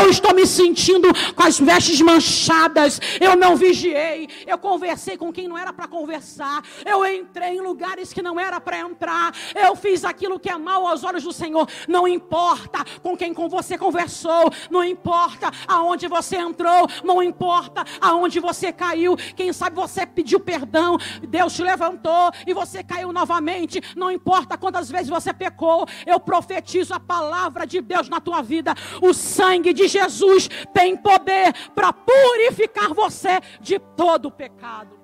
eu 0.00 0.10
estou 0.10 0.34
me 0.34 0.46
sentindo 0.46 1.08
com 1.34 1.42
as 1.42 1.58
vestes 1.58 2.00
manchadas, 2.00 3.00
eu 3.20 3.36
não 3.36 3.56
vigiei, 3.56 4.28
eu 4.46 4.58
conversei 4.58 5.16
com 5.16 5.32
quem 5.32 5.48
não 5.48 5.56
era 5.56 5.72
para 5.72 5.86
conversar, 5.86 6.62
eu 6.84 7.04
entrei 7.06 7.56
em 7.56 7.60
lugares 7.60 8.12
que 8.12 8.22
não 8.22 8.38
era 8.38 8.60
para 8.60 8.73
entrar, 8.78 9.34
eu 9.54 9.74
fiz 9.76 10.04
aquilo 10.04 10.38
que 10.38 10.50
é 10.50 10.56
mal 10.56 10.86
aos 10.86 11.04
olhos 11.04 11.24
do 11.24 11.32
Senhor. 11.32 11.68
Não 11.88 12.06
importa 12.06 12.84
com 13.02 13.16
quem 13.16 13.32
com 13.32 13.48
você 13.48 13.76
conversou, 13.78 14.50
não 14.70 14.84
importa 14.84 15.50
aonde 15.66 16.08
você 16.08 16.36
entrou, 16.36 16.88
não 17.02 17.22
importa 17.22 17.84
aonde 18.00 18.40
você 18.40 18.72
caiu. 18.72 19.16
Quem 19.36 19.52
sabe 19.52 19.76
você 19.76 20.06
pediu 20.06 20.40
perdão, 20.40 20.98
Deus 21.28 21.54
te 21.54 21.62
levantou 21.62 22.30
e 22.46 22.54
você 22.54 22.82
caiu 22.82 23.12
novamente, 23.12 23.80
não 23.96 24.10
importa 24.10 24.56
quantas 24.56 24.90
vezes 24.90 25.08
você 25.08 25.32
pecou, 25.32 25.86
eu 26.06 26.18
profetizo 26.20 26.94
a 26.94 27.00
palavra 27.00 27.66
de 27.66 27.80
Deus 27.80 28.08
na 28.08 28.20
tua 28.20 28.42
vida. 28.42 28.74
O 29.00 29.12
sangue 29.12 29.72
de 29.72 29.88
Jesus 29.88 30.48
tem 30.72 30.96
poder 30.96 31.52
para 31.74 31.92
purificar 31.92 32.92
você 32.94 33.40
de 33.60 33.78
todo 33.78 34.26
o 34.26 34.30
pecado. 34.30 35.03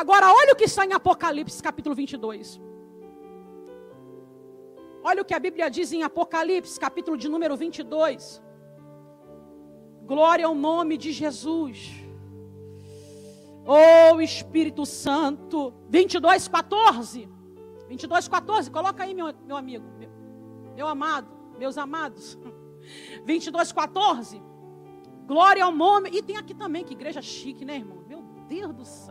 Agora, 0.00 0.32
olha 0.32 0.52
o 0.52 0.56
que 0.56 0.66
está 0.70 0.84
em 0.86 0.92
Apocalipse 0.92 1.60
capítulo 1.60 1.92
22. 1.92 2.60
Olha 5.02 5.22
o 5.22 5.24
que 5.24 5.34
a 5.34 5.40
Bíblia 5.40 5.68
diz 5.68 5.92
em 5.92 6.04
Apocalipse, 6.04 6.78
capítulo 6.78 7.16
de 7.16 7.28
número 7.28 7.56
22. 7.56 8.40
Glória 10.06 10.46
ao 10.46 10.54
nome 10.54 10.96
de 10.96 11.10
Jesus. 11.10 11.90
Oh 13.66 14.20
Espírito 14.20 14.86
Santo. 14.86 15.74
22, 15.88 16.46
14. 16.46 17.28
22, 17.88 18.28
14. 18.28 18.70
Coloca 18.70 19.02
aí, 19.02 19.12
meu, 19.12 19.34
meu 19.44 19.56
amigo. 19.56 19.84
Meu, 19.98 20.10
meu 20.76 20.86
amado. 20.86 21.28
Meus 21.58 21.76
amados. 21.76 22.38
22, 23.26 23.72
14. 23.72 24.40
Glória 25.26 25.64
ao 25.64 25.72
nome. 25.72 26.10
E 26.12 26.22
tem 26.22 26.36
aqui 26.36 26.54
também, 26.54 26.84
que 26.84 26.94
igreja 26.94 27.20
chique, 27.20 27.64
né, 27.64 27.74
irmão? 27.74 28.04
Meu 28.06 28.22
Deus 28.46 28.72
do 28.72 28.84
céu. 28.84 29.07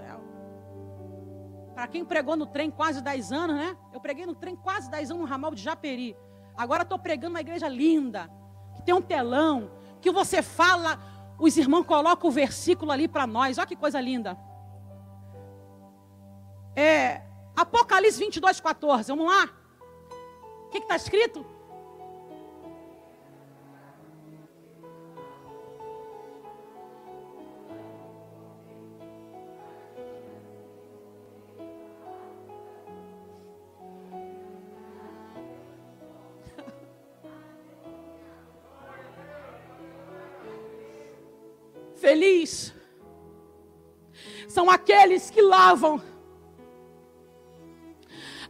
Para 1.77 1.85
quem 1.85 2.03
pregou 2.03 2.35
no 2.35 2.47
trem 2.47 2.71
quase 2.71 3.03
10 3.03 3.31
anos, 3.31 3.55
né? 3.55 3.77
Eu 3.93 3.99
preguei 3.99 4.25
no 4.25 4.33
trem 4.33 4.55
quase 4.55 4.89
10 4.89 5.11
anos 5.11 5.21
no 5.21 5.29
ramal 5.29 5.53
de 5.53 5.61
Japeri. 5.61 6.17
Agora 6.57 6.81
estou 6.81 6.97
pregando 6.97 7.35
uma 7.35 7.39
igreja 7.39 7.67
linda, 7.67 8.27
que 8.75 8.81
tem 8.81 8.95
um 8.95 9.01
telão, 9.01 9.69
que 10.01 10.09
você 10.09 10.41
fala, 10.41 10.99
os 11.37 11.55
irmãos 11.55 11.85
colocam 11.85 12.31
o 12.31 12.33
versículo 12.33 12.91
ali 12.91 13.07
para 13.07 13.27
nós. 13.27 13.59
Olha 13.59 13.67
que 13.67 13.75
coisa 13.75 14.01
linda. 14.01 14.35
É, 16.75 17.21
Apocalipse 17.55 18.17
22, 18.17 18.59
14. 18.59 19.11
Vamos 19.11 19.27
lá? 19.27 19.47
O 20.65 20.69
que 20.71 20.79
está 20.79 20.95
escrito? 20.95 21.45
São 44.67 44.69
aqueles 44.69 45.29
que 45.29 45.41
lavam 45.41 46.01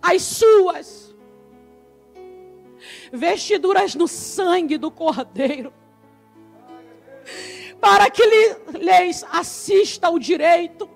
as 0.02 0.24
suas 0.24 1.16
vestiduras 3.12 3.94
no 3.94 4.08
sangue 4.08 4.80
do 4.80 4.90
Cordeiro, 4.90 5.72
para 7.80 8.10
que 8.10 8.24
lhes 8.26 9.24
assista 9.32 10.10
o 10.10 10.18
direito, 10.18 10.90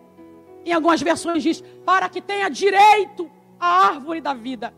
em 0.65 0.73
algumas 0.73 1.01
versões 1.01 1.43
diz, 1.43 1.63
para 1.85 2.09
que 2.09 2.19
tenha 2.19 2.49
direito 2.49 3.29
à 3.59 3.89
árvore 3.89 4.21
da 4.21 4.33
vida 4.33 4.73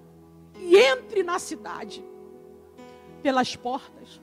e 0.60 0.76
entre 0.76 1.24
na 1.24 1.40
cidade 1.40 2.04
pelas 3.22 3.56
portas. 3.56 4.22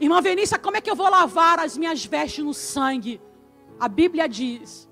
Irmã 0.00 0.22
Venícia, 0.22 0.58
como 0.58 0.78
é 0.78 0.80
que 0.80 0.90
eu 0.90 0.96
vou 0.96 1.10
lavar 1.10 1.58
as 1.58 1.76
minhas 1.76 2.04
vestes 2.04 2.42
no 2.42 2.54
sangue? 2.54 3.20
A 3.78 3.88
Bíblia 3.88 4.28
diz: 4.28 4.88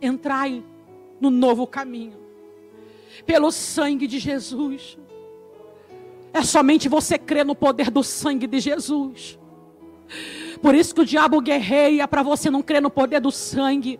entrai 0.00 0.64
no 1.20 1.30
novo 1.30 1.66
caminho 1.66 2.18
pelo 3.26 3.50
sangue 3.50 4.06
de 4.06 4.18
Jesus. 4.18 4.98
É 6.32 6.42
somente 6.42 6.88
você 6.88 7.18
crer 7.18 7.44
no 7.44 7.54
poder 7.54 7.90
do 7.90 8.02
sangue 8.02 8.46
de 8.46 8.60
Jesus. 8.60 9.38
Por 10.62 10.74
isso 10.74 10.94
que 10.94 11.00
o 11.00 11.06
diabo 11.06 11.40
guerreia 11.40 12.06
para 12.06 12.22
você 12.22 12.50
não 12.50 12.62
crer 12.62 12.82
no 12.82 12.90
poder 12.90 13.20
do 13.20 13.30
sangue. 13.30 13.98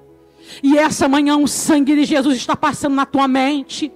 E 0.63 0.79
essa 0.79 1.09
manhã 1.09 1.37
o 1.37 1.49
sangue 1.49 1.95
de 1.95 2.05
Jesus 2.05 2.37
está 2.37 2.57
passando 2.57 2.95
na 2.95 3.07
tua 3.07 3.29
mente. 3.29 3.93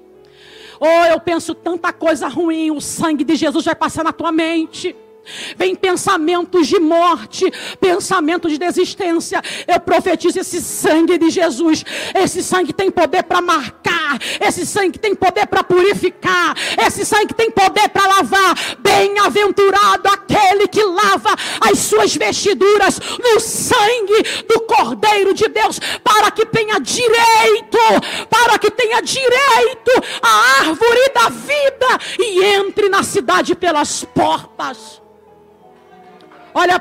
Oh, 0.80 1.04
eu 1.06 1.20
penso 1.20 1.54
tanta 1.54 1.92
coisa 1.92 2.26
ruim, 2.26 2.70
o 2.70 2.80
sangue 2.80 3.22
de 3.22 3.36
Jesus 3.36 3.64
vai 3.64 3.74
passar 3.74 4.02
na 4.02 4.12
tua 4.12 4.32
mente. 4.32 4.96
Vem 5.56 5.74
pensamentos 5.74 6.66
de 6.66 6.78
morte, 6.78 7.50
pensamentos 7.80 8.50
de 8.50 8.58
desistência. 8.58 9.40
Eu 9.66 9.78
profetizo 9.80 10.40
esse 10.40 10.60
sangue 10.60 11.16
de 11.18 11.30
Jesus. 11.30 11.84
Esse 12.14 12.42
sangue 12.42 12.72
tem 12.72 12.90
poder 12.90 13.22
para 13.22 13.40
marcar. 13.40 14.18
Esse 14.40 14.66
sangue 14.66 14.98
tem 14.98 15.14
poder 15.14 15.46
para 15.46 15.62
purificar. 15.62 16.56
Esse 16.86 17.04
sangue 17.04 17.34
tem 17.34 17.50
poder 17.50 17.88
para 17.90 18.06
lavar. 18.06 18.54
Bem-aventurado 18.80 20.08
aquele 20.08 20.66
que 20.68 20.82
lava 20.82 21.34
as 21.60 21.78
suas 21.78 22.14
vestiduras 22.14 22.98
no 23.18 23.40
sangue 23.40 24.22
do 24.48 24.60
Cordeiro 24.60 25.32
de 25.34 25.48
Deus, 25.48 25.78
para 26.02 26.30
que 26.30 26.44
tenha 26.46 26.78
direito, 26.80 27.78
para 28.28 28.58
que 28.58 28.70
tenha 28.70 29.00
direito 29.00 29.90
à 30.20 30.60
árvore 30.60 31.10
da 31.14 31.28
vida 31.28 31.98
e 32.18 32.44
entre 32.44 32.88
na 32.88 33.02
cidade 33.02 33.54
pelas 33.54 34.04
portas. 34.04 35.02
Olha, 36.54 36.76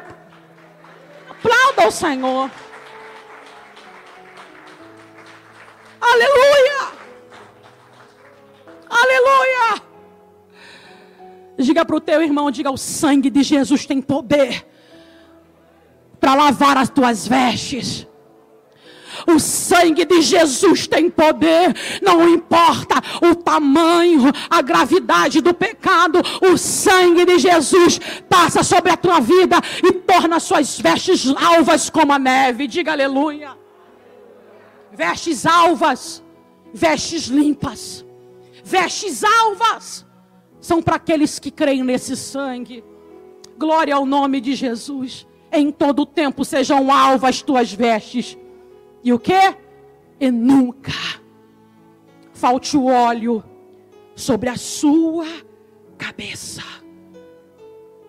aplauda 1.29 1.87
o 1.87 1.91
Senhor. 1.91 2.51
Aleluia! 6.01 6.91
Aleluia! 8.89 9.81
Diga 11.57 11.85
para 11.85 11.95
o 11.95 12.01
teu 12.01 12.21
irmão, 12.21 12.51
diga: 12.51 12.71
o 12.71 12.77
sangue 12.77 13.29
de 13.29 13.43
Jesus 13.43 13.85
tem 13.85 14.01
poder 14.01 14.65
para 16.19 16.35
lavar 16.35 16.77
as 16.77 16.89
tuas 16.89 17.27
vestes. 17.27 18.07
O 19.27 19.39
sangue 19.39 20.05
de 20.05 20.21
Jesus 20.21 20.87
tem 20.87 21.09
poder, 21.09 21.73
não 22.01 22.27
importa 22.27 22.95
o 23.21 23.35
tamanho, 23.35 24.31
a 24.49 24.61
gravidade 24.61 25.41
do 25.41 25.53
pecado, 25.53 26.21
o 26.41 26.57
sangue 26.57 27.25
de 27.25 27.39
Jesus 27.39 27.99
passa 28.29 28.63
sobre 28.63 28.91
a 28.91 28.97
tua 28.97 29.19
vida 29.19 29.57
e 29.83 29.91
torna 29.91 30.39
suas 30.39 30.79
vestes 30.79 31.27
alvas 31.35 31.89
como 31.89 32.13
a 32.13 32.19
neve. 32.19 32.67
Diga 32.67 32.91
aleluia. 32.91 33.57
Vestes 34.91 35.45
alvas, 35.45 36.23
vestes 36.73 37.27
limpas, 37.27 38.05
vestes 38.63 39.23
alvas 39.23 40.05
são 40.59 40.81
para 40.81 40.97
aqueles 40.97 41.39
que 41.39 41.49
creem 41.49 41.83
nesse 41.83 42.15
sangue. 42.15 42.83
Glória 43.57 43.95
ao 43.95 44.05
nome 44.05 44.41
de 44.41 44.53
Jesus. 44.53 45.27
Em 45.51 45.71
todo 45.71 46.03
o 46.03 46.05
tempo 46.05 46.45
sejam 46.45 46.91
alvas 46.91 47.41
tuas 47.41 47.73
vestes 47.73 48.37
e 49.03 49.11
o 49.13 49.19
que? 49.19 49.55
E 50.19 50.29
nunca 50.29 50.91
falte 52.33 52.75
o 52.77 52.85
óleo 52.85 53.43
sobre 54.15 54.49
a 54.49 54.55
sua 54.55 55.25
cabeça. 55.97 56.61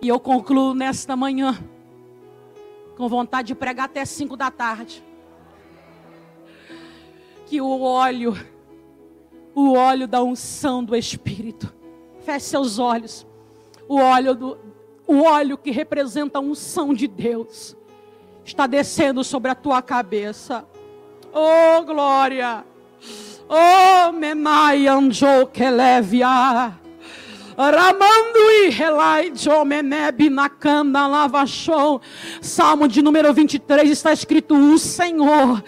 E 0.00 0.08
eu 0.08 0.18
concluo 0.18 0.74
nesta 0.74 1.14
manhã, 1.14 1.58
com 2.96 3.08
vontade 3.08 3.48
de 3.48 3.54
pregar 3.54 3.86
até 3.86 4.04
cinco 4.04 4.36
da 4.36 4.50
tarde. 4.50 5.04
Que 7.46 7.60
o 7.60 7.80
óleo, 7.82 8.34
o 9.54 9.74
óleo 9.74 10.08
da 10.08 10.22
unção 10.22 10.82
do 10.82 10.96
Espírito, 10.96 11.72
feche 12.20 12.46
seus 12.46 12.78
olhos. 12.78 13.26
O 13.88 13.96
óleo 13.96 14.34
do, 14.34 14.58
o 15.06 15.22
óleo 15.22 15.58
que 15.58 15.70
representa 15.70 16.38
a 16.38 16.42
unção 16.42 16.94
de 16.94 17.06
Deus, 17.06 17.76
está 18.44 18.66
descendo 18.66 19.22
sobre 19.22 19.50
a 19.50 19.54
tua 19.54 19.82
cabeça. 19.82 20.66
Oh, 21.34 21.82
glória! 21.84 22.64
Oh, 23.48 24.12
menai 24.12 24.86
anjo 24.88 25.46
que 25.52 25.70
levia. 25.70 26.72
Salmo 32.40 32.88
de 32.88 33.02
número 33.02 33.32
23 33.32 33.90
está 33.90 34.12
escrito: 34.12 34.54
O 34.54 34.78
Senhor 34.78 35.62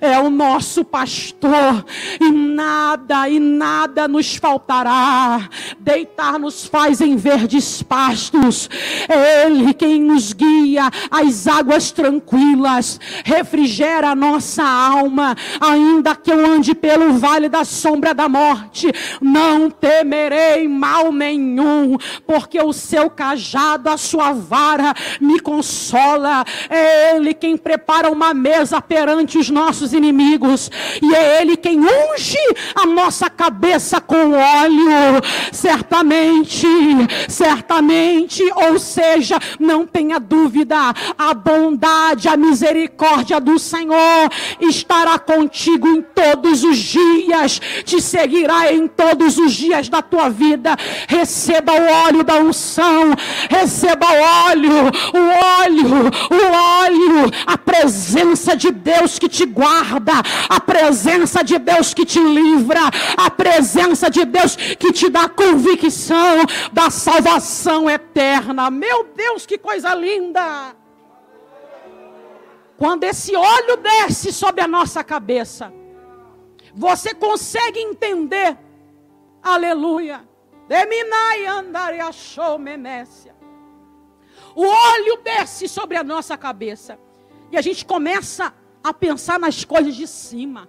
é 0.00 0.18
o 0.18 0.30
nosso 0.30 0.84
pastor, 0.84 1.84
e 2.18 2.30
nada, 2.30 3.28
e 3.28 3.38
nada 3.38 4.08
nos 4.08 4.36
faltará. 4.36 5.48
Deitar 5.78 6.38
nos 6.38 6.64
faz 6.64 7.00
em 7.02 7.16
verdes 7.16 7.82
pastos. 7.82 8.70
É 9.08 9.46
Ele 9.46 9.74
quem 9.74 10.00
nos 10.00 10.32
guia 10.32 10.90
às 11.10 11.46
águas 11.46 11.90
tranquilas, 11.90 12.98
refrigera 13.24 14.10
a 14.10 14.14
nossa 14.14 14.62
alma, 14.62 15.36
ainda 15.60 16.14
que 16.16 16.32
eu 16.32 16.46
ande 16.46 16.74
pelo 16.74 17.12
vale 17.14 17.48
da 17.48 17.64
sombra 17.64 18.14
da 18.14 18.28
morte, 18.28 18.90
não 19.20 19.68
temerei 19.68 20.66
mal 20.66 21.12
nenhum 21.12 21.25
nenhum, 21.26 21.96
porque 22.26 22.60
o 22.60 22.72
seu 22.72 23.10
cajado, 23.10 23.88
a 23.90 23.96
sua 23.96 24.32
vara 24.32 24.94
me 25.20 25.40
consola. 25.40 26.44
É 26.68 27.16
Ele 27.16 27.34
quem 27.34 27.56
prepara 27.56 28.10
uma 28.10 28.32
mesa 28.32 28.80
perante 28.80 29.38
os 29.38 29.50
nossos 29.50 29.92
inimigos, 29.92 30.70
e 31.02 31.14
é 31.14 31.40
Ele 31.40 31.56
quem 31.56 31.80
unge 31.80 32.38
a 32.74 32.86
nossa 32.86 33.28
cabeça 33.28 34.00
com 34.00 34.32
óleo. 34.32 35.20
Certamente, 35.52 36.66
certamente, 37.28 38.42
ou 38.54 38.78
seja, 38.78 39.38
não 39.58 39.86
tenha 39.86 40.18
dúvida, 40.18 40.76
a 41.18 41.34
bondade, 41.34 42.28
a 42.28 42.36
misericórdia 42.36 43.40
do 43.40 43.58
Senhor 43.58 44.30
estará 44.60 45.18
contigo 45.18 45.88
em 45.88 46.02
todos 46.02 46.62
os 46.62 46.78
dias, 46.78 47.60
te 47.84 48.00
seguirá 48.00 48.72
em 48.72 48.86
todos 48.86 49.38
os 49.38 49.52
dias 49.52 49.88
da 49.88 50.02
tua 50.02 50.28
vida 50.28 50.76
receba 51.18 51.72
o 51.72 51.86
óleo 52.06 52.22
da 52.22 52.36
unção, 52.36 53.14
receba 53.48 54.06
o 54.06 54.20
óleo, 54.48 54.72
o 55.14 55.24
óleo, 55.62 55.90
o 56.30 56.40
óleo, 56.82 57.30
a 57.46 57.56
presença 57.56 58.56
de 58.56 58.70
Deus 58.70 59.18
que 59.18 59.28
te 59.28 59.46
guarda, 59.46 60.12
a 60.48 60.60
presença 60.60 61.42
de 61.42 61.58
Deus 61.58 61.94
que 61.94 62.04
te 62.04 62.20
livra, 62.20 62.80
a 63.16 63.30
presença 63.30 64.10
de 64.10 64.24
Deus 64.24 64.56
que 64.56 64.92
te 64.92 65.08
dá 65.08 65.28
convicção 65.28 66.44
da 66.72 66.90
salvação 66.90 67.88
eterna. 67.88 68.70
Meu 68.70 69.04
Deus, 69.14 69.46
que 69.46 69.58
coisa 69.58 69.94
linda! 69.94 70.76
Quando 72.76 73.04
esse 73.04 73.34
óleo 73.34 73.78
desce 73.78 74.32
sobre 74.32 74.60
a 74.60 74.68
nossa 74.68 75.02
cabeça, 75.02 75.72
você 76.74 77.14
consegue 77.14 77.80
entender, 77.80 78.58
aleluia, 79.42 80.20
Deminai 80.68 81.46
andare 81.46 82.00
achou 82.00 82.58
menécia. 82.58 83.34
O 84.54 84.64
óleo 84.64 85.20
desce 85.22 85.68
sobre 85.68 85.96
a 85.96 86.02
nossa 86.02 86.36
cabeça. 86.36 86.98
E 87.50 87.56
a 87.56 87.62
gente 87.62 87.84
começa 87.84 88.52
a 88.82 88.92
pensar 88.92 89.38
nas 89.38 89.64
coisas 89.64 89.94
de 89.94 90.06
cima. 90.06 90.68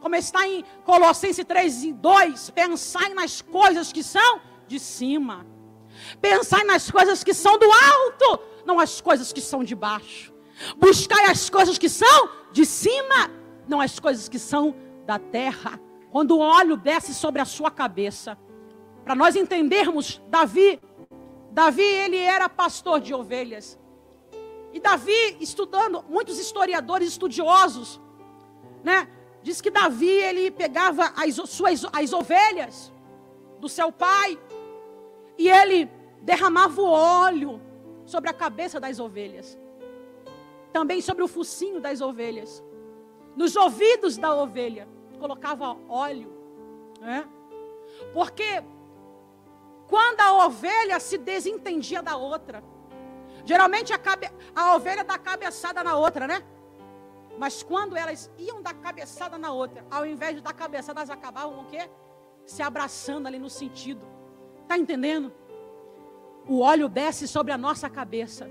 Como 0.00 0.16
está 0.16 0.46
em 0.46 0.64
Colossenses 0.84 1.44
3 1.44 1.84
e 1.84 1.92
2, 1.92 2.50
pensai 2.50 3.14
nas 3.14 3.40
coisas 3.42 3.92
que 3.92 4.02
são 4.02 4.40
de 4.66 4.78
cima. 4.80 5.46
Pensai 6.20 6.64
nas 6.64 6.90
coisas 6.90 7.22
que 7.22 7.34
são 7.34 7.58
do 7.58 7.66
alto, 7.70 8.40
não 8.64 8.80
as 8.80 9.00
coisas 9.00 9.32
que 9.32 9.40
são 9.40 9.62
de 9.62 9.74
baixo. 9.74 10.32
Buscai 10.76 11.26
as 11.26 11.48
coisas 11.50 11.78
que 11.78 11.88
são 11.88 12.28
de 12.50 12.64
cima, 12.64 13.30
não 13.68 13.80
as 13.80 13.98
coisas 13.98 14.28
que 14.28 14.38
são 14.38 14.74
da 15.06 15.18
terra. 15.18 15.80
Quando 16.10 16.32
o 16.32 16.40
óleo 16.40 16.76
desce 16.76 17.14
sobre 17.14 17.40
a 17.40 17.44
sua 17.44 17.70
cabeça, 17.70 18.36
para 19.04 19.14
nós 19.14 19.36
entendermos, 19.36 20.22
Davi, 20.28 20.80
Davi 21.50 21.82
ele 21.82 22.18
era 22.18 22.48
pastor 22.48 23.00
de 23.00 23.12
ovelhas. 23.12 23.78
E 24.72 24.80
Davi, 24.80 25.36
estudando, 25.40 26.04
muitos 26.08 26.38
historiadores 26.38 27.08
estudiosos, 27.08 28.00
né, 28.82 29.08
diz 29.42 29.60
que 29.60 29.70
Davi 29.70 30.08
ele 30.08 30.50
pegava 30.50 31.12
as 31.16 31.34
suas 31.50 31.84
as 31.92 32.12
ovelhas 32.12 32.92
do 33.60 33.68
seu 33.68 33.92
pai 33.92 34.38
e 35.36 35.48
ele 35.48 35.90
derramava 36.22 36.80
o 36.80 36.90
óleo 36.90 37.60
sobre 38.06 38.30
a 38.30 38.32
cabeça 38.32 38.80
das 38.80 38.98
ovelhas. 38.98 39.58
Também 40.72 41.02
sobre 41.02 41.22
o 41.22 41.28
focinho 41.28 41.80
das 41.80 42.00
ovelhas. 42.00 42.62
Nos 43.36 43.56
ouvidos 43.56 44.16
da 44.16 44.34
ovelha 44.34 44.88
colocava 45.18 45.76
óleo, 45.88 46.32
né? 47.00 47.28
Porque 48.12 48.62
quando 49.92 50.22
a 50.22 50.46
ovelha 50.46 50.98
se 50.98 51.18
desentendia 51.18 52.02
da 52.02 52.16
outra. 52.16 52.64
Geralmente 53.44 53.92
a, 53.92 53.98
cabe... 53.98 54.26
a 54.56 54.74
ovelha 54.74 55.04
dá 55.04 55.18
cabeçada 55.18 55.84
na 55.84 55.94
outra, 55.96 56.26
né? 56.26 56.42
Mas 57.38 57.62
quando 57.62 57.94
elas 57.94 58.30
iam 58.38 58.62
dar 58.62 58.72
cabeçada 58.72 59.36
na 59.36 59.52
outra, 59.52 59.84
ao 59.90 60.06
invés 60.06 60.36
de 60.36 60.40
dar 60.40 60.54
cabeçada, 60.54 61.00
elas 61.00 61.10
acabavam 61.10 61.60
o 61.60 61.66
quê? 61.66 61.90
Se 62.46 62.62
abraçando 62.62 63.26
ali 63.26 63.38
no 63.38 63.50
sentido. 63.50 64.00
Tá 64.66 64.78
entendendo? 64.78 65.30
O 66.48 66.60
óleo 66.60 66.88
desce 66.88 67.28
sobre 67.28 67.52
a 67.52 67.58
nossa 67.58 67.90
cabeça. 67.90 68.48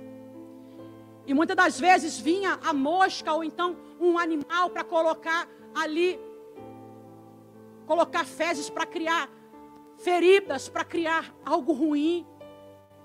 E 1.25 1.33
muitas 1.33 1.57
das 1.57 1.79
vezes 1.79 2.19
vinha 2.19 2.59
a 2.63 2.71
mosca 2.71 3.33
ou 3.33 3.43
então 3.43 3.75
um 3.99 4.15
animal 4.19 4.69
para 4.69 4.83
colocar 4.83 5.49
ali, 5.73 6.19
colocar 7.87 8.25
fezes 8.25 8.69
para 8.69 8.85
criar 8.85 9.27
feridas 10.03 10.67
para 10.67 10.83
criar 10.83 11.33
algo 11.45 11.73
ruim 11.73 12.25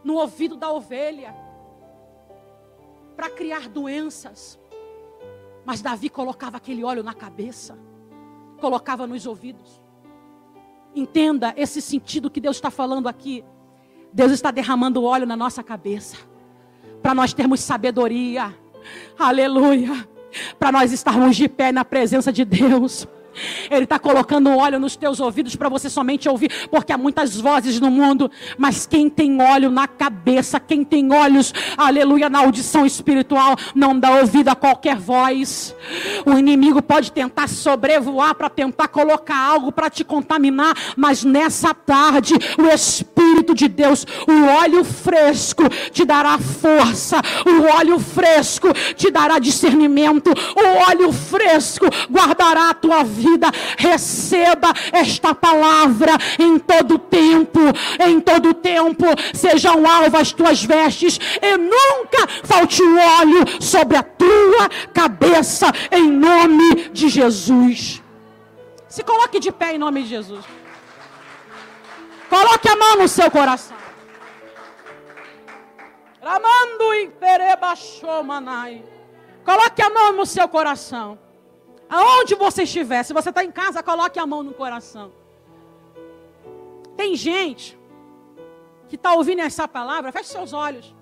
no 0.03 0.15
ouvido 0.15 0.57
da 0.57 0.71
ovelha, 0.71 1.35
para 3.17 3.31
criar 3.31 3.69
doenças. 3.69 4.59
Mas 5.65 5.83
Davi 5.83 6.09
colocava 6.09 6.57
aquele 6.57 6.85
óleo 6.85 7.03
na 7.03 7.13
cabeça, 7.13 7.79
colocava 8.61 9.07
nos 9.07 9.27
ouvidos. 9.27 9.83
Entenda 10.95 11.53
esse 11.57 11.83
sentido 11.83 12.31
que 12.31 12.41
Deus 12.41 12.57
está 12.57 12.71
falando 12.71 13.09
aqui. 13.09 13.45
Deus 14.13 14.33
está 14.33 14.51
derramando 14.51 15.05
óleo 15.05 15.27
na 15.27 15.37
nossa 15.37 15.63
cabeça, 15.63 16.17
para 17.03 17.15
nós 17.15 17.35
termos 17.35 17.61
sabedoria, 17.61 18.57
aleluia, 19.19 20.09
para 20.59 20.73
nós 20.73 20.93
estarmos 20.93 21.37
de 21.37 21.49
pé 21.49 21.71
na 21.71 21.85
presença 21.85 22.33
de 22.33 22.45
Deus. 22.45 23.07
Ele 23.71 23.85
está 23.85 23.99
colocando 23.99 24.51
óleo 24.51 24.79
nos 24.79 24.97
teus 24.97 25.21
ouvidos 25.21 25.57
para 25.57 25.69
você 25.69 25.89
somente 25.89 26.29
ouvir, 26.29 26.51
porque 26.71 26.93
há 26.93 26.99
muitas 26.99 27.37
vozes 27.37 27.81
no 27.81 27.91
mundo, 27.91 28.31
mas 28.57 28.87
quem 28.87 29.09
tem 29.09 29.41
óleo 29.41 29.71
na 29.71 29.87
cabeça, 29.87 30.59
quem 30.59 30.85
tem 30.85 31.13
olhos, 31.13 31.53
aleluia, 31.77 32.29
na 32.29 32.41
audição 32.41 32.87
espiritual, 32.87 33.57
não 33.75 33.99
dá 33.99 34.11
ouvido 34.21 34.49
a 34.49 34.55
qualquer 34.55 34.97
voz. 34.97 35.75
O 36.25 36.39
inimigo 36.39 36.83
pode 36.83 37.13
tentar 37.13 37.49
sobrevoar 37.49 38.35
para 38.35 38.49
tentar 38.49 38.89
colocar 38.89 39.39
algo 39.39 39.73
para 39.73 39.91
te 39.91 40.05
contaminar, 40.05 40.75
mas 40.97 41.25
nessa 41.25 41.75
tarde, 41.75 42.35
o 42.59 42.67
Espírito 42.67 43.55
de 43.55 43.69
Deus, 43.69 44.07
o 44.27 44.47
óleo 44.63 44.85
fresco, 44.85 45.69
te 45.91 46.05
dará 46.05 46.39
força, 46.39 47.21
o 47.47 47.77
óleo 47.77 47.99
fresco 47.99 48.69
te 48.95 49.11
dará 49.11 49.39
discernimento, 49.39 50.31
o 50.31 50.91
óleo 50.91 51.13
fresco 51.13 51.87
guardará 52.11 52.71
a 52.71 52.75
tua 52.75 53.03
vida 53.03 53.26
vida, 53.27 53.49
receba 53.77 54.73
esta 54.93 55.35
palavra 55.35 56.13
em 56.39 56.59
todo 56.59 56.99
tempo, 56.99 57.61
em 58.01 58.21
todo 58.21 58.55
tempo, 58.55 59.05
sejam 59.35 59.87
alvas 59.87 60.27
as 60.27 60.33
tuas 60.33 60.65
vestes 60.65 61.19
e 61.41 61.57
nunca 61.57 62.27
falte 62.45 62.83
o 62.83 62.99
óleo 63.21 63.45
sobre 63.61 63.97
a 63.97 64.03
tua 64.03 64.69
cabeça, 64.93 65.67
em 65.91 66.11
nome 66.11 66.91
de 66.91 67.09
Jesus. 67.09 68.03
Se 68.89 69.03
coloque 69.03 69.39
de 69.39 69.53
pé 69.53 69.75
em 69.75 69.79
nome 69.79 70.03
de 70.03 70.09
Jesus. 70.09 70.45
Coloque 72.29 72.69
a 72.69 72.77
mão 72.77 72.97
no 72.97 73.09
seu 73.09 73.31
coração. 73.31 73.77
Ramando 76.23 76.95
e 76.95 77.13
manai. 78.25 78.85
Coloque 79.45 79.81
a 79.81 79.91
mão 79.91 80.13
no 80.13 80.27
seu 80.27 80.49
coração. 80.49 81.26
Aonde 81.89 82.35
você 82.35 82.65
estiver, 82.65 83.03
se 83.03 83.13
você 83.13 83.29
está 83.29 83.45
em 83.45 83.51
casa, 83.51 83.83
coloque 83.83 84.19
a 84.19 84.27
mão 84.27 84.43
no 84.43 84.53
coração. 84.53 85.13
Tem 86.97 87.15
gente 87.15 87.79
que 88.89 88.97
está 88.97 89.15
ouvindo 89.15 89.41
essa 89.41 89.69
palavra, 89.69 90.11
feche 90.13 90.31
seus 90.31 90.53
olhos. 90.53 90.95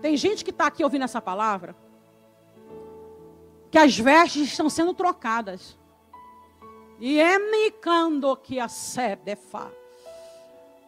Tem 0.00 0.16
gente 0.16 0.44
que 0.44 0.50
está 0.50 0.66
aqui 0.66 0.82
ouvindo 0.82 1.04
essa 1.04 1.20
palavra, 1.20 1.76
que 3.70 3.78
as 3.78 3.96
vestes 3.96 4.42
estão 4.42 4.68
sendo 4.68 4.92
trocadas. 4.92 5.78
E 6.98 7.18
emicando 7.18 8.36
que 8.36 8.60
a 8.60 8.68
sedefa. 8.68 9.72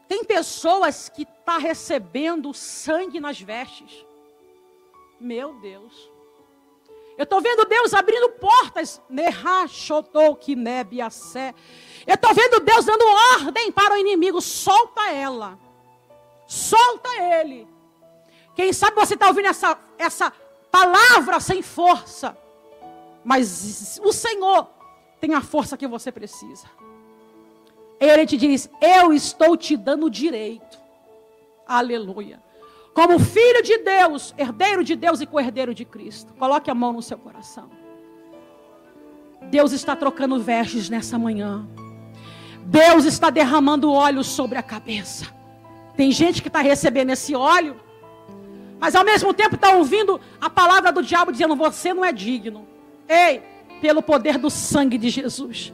Tem 0.06 0.22
pessoas 0.24 1.08
que 1.08 1.22
estão 1.22 1.34
tá 1.44 1.58
recebendo 1.58 2.54
sangue 2.54 3.20
nas 3.20 3.40
vestes. 3.40 4.06
Meu 5.20 5.54
Deus. 5.60 6.13
Eu 7.16 7.24
estou 7.24 7.40
vendo 7.40 7.64
Deus 7.64 7.94
abrindo 7.94 8.30
portas. 8.32 9.00
Eu 12.06 12.14
estou 12.14 12.34
vendo 12.34 12.60
Deus 12.60 12.84
dando 12.84 13.04
ordem 13.34 13.70
para 13.70 13.94
o 13.94 13.96
inimigo. 13.96 14.40
Solta 14.40 15.10
ela. 15.10 15.58
Solta 16.46 17.08
ele. 17.40 17.68
Quem 18.54 18.72
sabe 18.72 18.96
você 18.96 19.14
está 19.14 19.28
ouvindo 19.28 19.46
essa, 19.46 19.78
essa 19.98 20.32
palavra 20.70 21.40
sem 21.40 21.62
força. 21.62 22.36
Mas 23.24 23.98
o 24.02 24.12
Senhor 24.12 24.68
tem 25.20 25.34
a 25.34 25.40
força 25.40 25.76
que 25.76 25.86
você 25.86 26.12
precisa. 26.12 26.66
Ele 27.98 28.26
te 28.26 28.36
diz: 28.36 28.68
Eu 28.80 29.12
estou 29.12 29.56
te 29.56 29.76
dando 29.76 30.10
direito. 30.10 30.78
Aleluia. 31.66 32.43
Como 32.94 33.18
filho 33.18 33.60
de 33.60 33.78
Deus, 33.78 34.32
herdeiro 34.38 34.84
de 34.84 34.94
Deus 34.94 35.20
e 35.20 35.26
co-herdeiro 35.26 35.74
de 35.74 35.84
Cristo. 35.84 36.32
Coloque 36.34 36.70
a 36.70 36.74
mão 36.74 36.92
no 36.92 37.02
seu 37.02 37.18
coração. 37.18 37.68
Deus 39.50 39.72
está 39.72 39.96
trocando 39.96 40.38
vestes 40.38 40.88
nessa 40.88 41.18
manhã. 41.18 41.66
Deus 42.64 43.04
está 43.04 43.30
derramando 43.30 43.92
óleo 43.92 44.22
sobre 44.22 44.56
a 44.58 44.62
cabeça. 44.62 45.26
Tem 45.96 46.12
gente 46.12 46.40
que 46.40 46.48
está 46.48 46.60
recebendo 46.60 47.10
esse 47.10 47.34
óleo, 47.34 47.76
mas 48.78 48.94
ao 48.94 49.04
mesmo 49.04 49.34
tempo 49.34 49.56
está 49.56 49.70
ouvindo 49.70 50.20
a 50.40 50.48
palavra 50.48 50.92
do 50.92 51.02
diabo 51.02 51.32
dizendo: 51.32 51.56
Você 51.56 51.92
não 51.92 52.04
é 52.04 52.12
digno. 52.12 52.66
Ei, 53.08 53.42
pelo 53.80 54.02
poder 54.02 54.38
do 54.38 54.48
sangue 54.48 54.96
de 54.96 55.10
Jesus, 55.10 55.72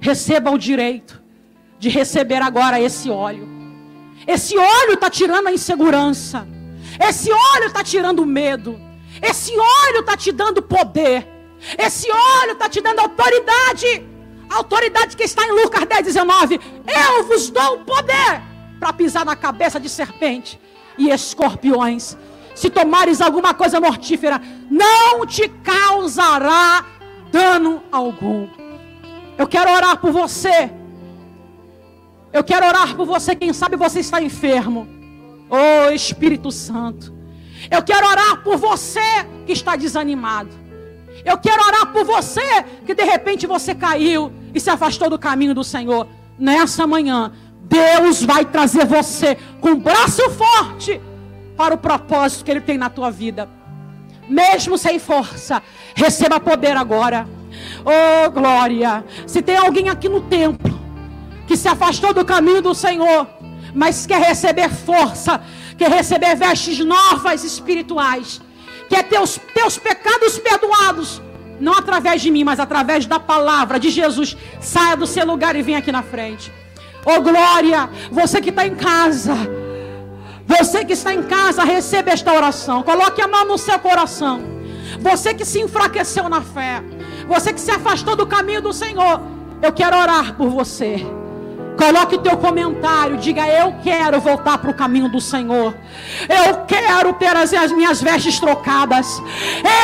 receba 0.00 0.50
o 0.50 0.58
direito 0.58 1.22
de 1.78 1.88
receber 1.88 2.42
agora 2.42 2.80
esse 2.80 3.08
óleo. 3.08 3.48
Esse 4.26 4.58
óleo 4.58 4.94
está 4.94 5.08
tirando 5.08 5.46
a 5.46 5.52
insegurança. 5.52 6.46
Esse 7.00 7.30
óleo 7.30 7.66
está 7.66 7.82
tirando 7.82 8.24
medo. 8.26 8.80
Esse 9.22 9.52
óleo 9.52 10.00
está 10.00 10.16
te 10.16 10.32
dando 10.32 10.62
poder. 10.62 11.26
Esse 11.78 12.10
óleo 12.10 12.52
está 12.52 12.68
te 12.68 12.80
dando 12.80 13.00
autoridade. 13.00 14.06
A 14.48 14.56
autoridade 14.56 15.16
que 15.16 15.24
está 15.24 15.44
em 15.44 15.52
Lucas 15.52 15.84
10, 15.86 16.04
19. 16.06 16.60
Eu 16.86 17.24
vos 17.24 17.50
dou 17.50 17.74
o 17.76 17.84
poder 17.84 18.42
para 18.78 18.92
pisar 18.92 19.24
na 19.24 19.34
cabeça 19.34 19.80
de 19.80 19.88
serpente 19.88 20.60
e 20.98 21.10
escorpiões. 21.10 22.16
Se 22.54 22.70
tomares 22.70 23.20
alguma 23.20 23.52
coisa 23.52 23.80
mortífera, 23.80 24.40
não 24.70 25.26
te 25.26 25.48
causará 25.48 26.84
dano 27.30 27.82
algum. 27.92 28.48
Eu 29.36 29.46
quero 29.46 29.70
orar 29.70 29.98
por 29.98 30.10
você. 30.12 30.70
Eu 32.32 32.42
quero 32.42 32.66
orar 32.66 32.94
por 32.96 33.06
você. 33.06 33.34
Quem 33.34 33.52
sabe 33.52 33.76
você 33.76 34.00
está 34.00 34.22
enfermo. 34.22 34.95
Oh 35.48 35.90
Espírito 35.90 36.50
Santo. 36.50 37.14
Eu 37.70 37.82
quero 37.82 38.06
orar 38.06 38.42
por 38.42 38.56
você 38.56 39.00
que 39.46 39.52
está 39.52 39.76
desanimado. 39.76 40.50
Eu 41.24 41.38
quero 41.38 41.62
orar 41.64 41.86
por 41.92 42.04
você 42.04 42.62
que 42.84 42.94
de 42.94 43.04
repente 43.04 43.46
você 43.46 43.74
caiu 43.74 44.32
e 44.54 44.60
se 44.60 44.70
afastou 44.70 45.08
do 45.08 45.18
caminho 45.18 45.54
do 45.54 45.64
Senhor. 45.64 46.06
Nessa 46.38 46.86
manhã, 46.86 47.32
Deus 47.62 48.22
vai 48.22 48.44
trazer 48.44 48.84
você 48.84 49.36
com 49.60 49.70
um 49.70 49.80
braço 49.80 50.22
forte 50.30 51.00
para 51.56 51.74
o 51.74 51.78
propósito 51.78 52.44
que 52.44 52.50
Ele 52.50 52.60
tem 52.60 52.78
na 52.78 52.90
tua 52.90 53.10
vida. 53.10 53.48
Mesmo 54.28 54.76
sem 54.76 54.98
força, 54.98 55.62
receba 55.94 56.38
poder 56.38 56.76
agora. 56.76 57.26
Oh, 57.84 58.30
glória! 58.30 59.04
Se 59.26 59.40
tem 59.40 59.56
alguém 59.56 59.88
aqui 59.88 60.08
no 60.08 60.20
templo 60.20 60.78
que 61.46 61.56
se 61.56 61.68
afastou 61.68 62.12
do 62.12 62.24
caminho 62.24 62.60
do 62.60 62.74
Senhor, 62.74 63.26
mas 63.76 64.06
quer 64.06 64.22
receber 64.22 64.70
força, 64.70 65.38
quer 65.76 65.90
receber 65.90 66.34
vestes 66.34 66.78
novas 66.78 67.44
espirituais, 67.44 68.40
quer 68.88 69.02
ter 69.04 69.20
os 69.20 69.38
teus 69.52 69.76
pecados 69.76 70.38
perdoados, 70.38 71.20
não 71.60 71.74
através 71.74 72.22
de 72.22 72.30
mim, 72.30 72.42
mas 72.42 72.58
através 72.58 73.04
da 73.04 73.20
palavra 73.20 73.78
de 73.78 73.90
Jesus. 73.90 74.34
Saia 74.60 74.96
do 74.96 75.06
seu 75.06 75.26
lugar 75.26 75.54
e 75.56 75.62
venha 75.62 75.78
aqui 75.78 75.92
na 75.92 76.02
frente. 76.02 76.50
Oh 77.04 77.20
glória, 77.20 77.90
você 78.10 78.40
que 78.40 78.48
está 78.48 78.66
em 78.66 78.74
casa, 78.74 79.34
você 80.46 80.82
que 80.82 80.94
está 80.94 81.14
em 81.14 81.22
casa, 81.24 81.62
receba 81.62 82.10
esta 82.10 82.32
oração. 82.32 82.82
Coloque 82.82 83.20
a 83.20 83.28
mão 83.28 83.44
no 83.44 83.58
seu 83.58 83.78
coração. 83.78 84.40
Você 85.00 85.34
que 85.34 85.44
se 85.44 85.60
enfraqueceu 85.60 86.30
na 86.30 86.40
fé, 86.40 86.82
você 87.28 87.52
que 87.52 87.60
se 87.60 87.70
afastou 87.70 88.16
do 88.16 88.26
caminho 88.26 88.62
do 88.62 88.72
Senhor, 88.72 89.20
eu 89.60 89.72
quero 89.72 89.98
orar 89.98 90.34
por 90.34 90.48
você. 90.48 91.06
Coloque 91.76 92.14
o 92.14 92.18
teu 92.18 92.36
comentário, 92.36 93.18
diga: 93.18 93.46
Eu 93.46 93.74
quero 93.82 94.20
voltar 94.20 94.58
para 94.58 94.70
o 94.70 94.74
caminho 94.74 95.08
do 95.08 95.20
Senhor. 95.20 95.74
Eu 96.28 96.64
quero 96.66 97.12
ter 97.14 97.36
as, 97.36 97.52
as, 97.52 97.70
minhas 97.72 98.00
vestes 98.00 98.40
trocadas. 98.40 99.22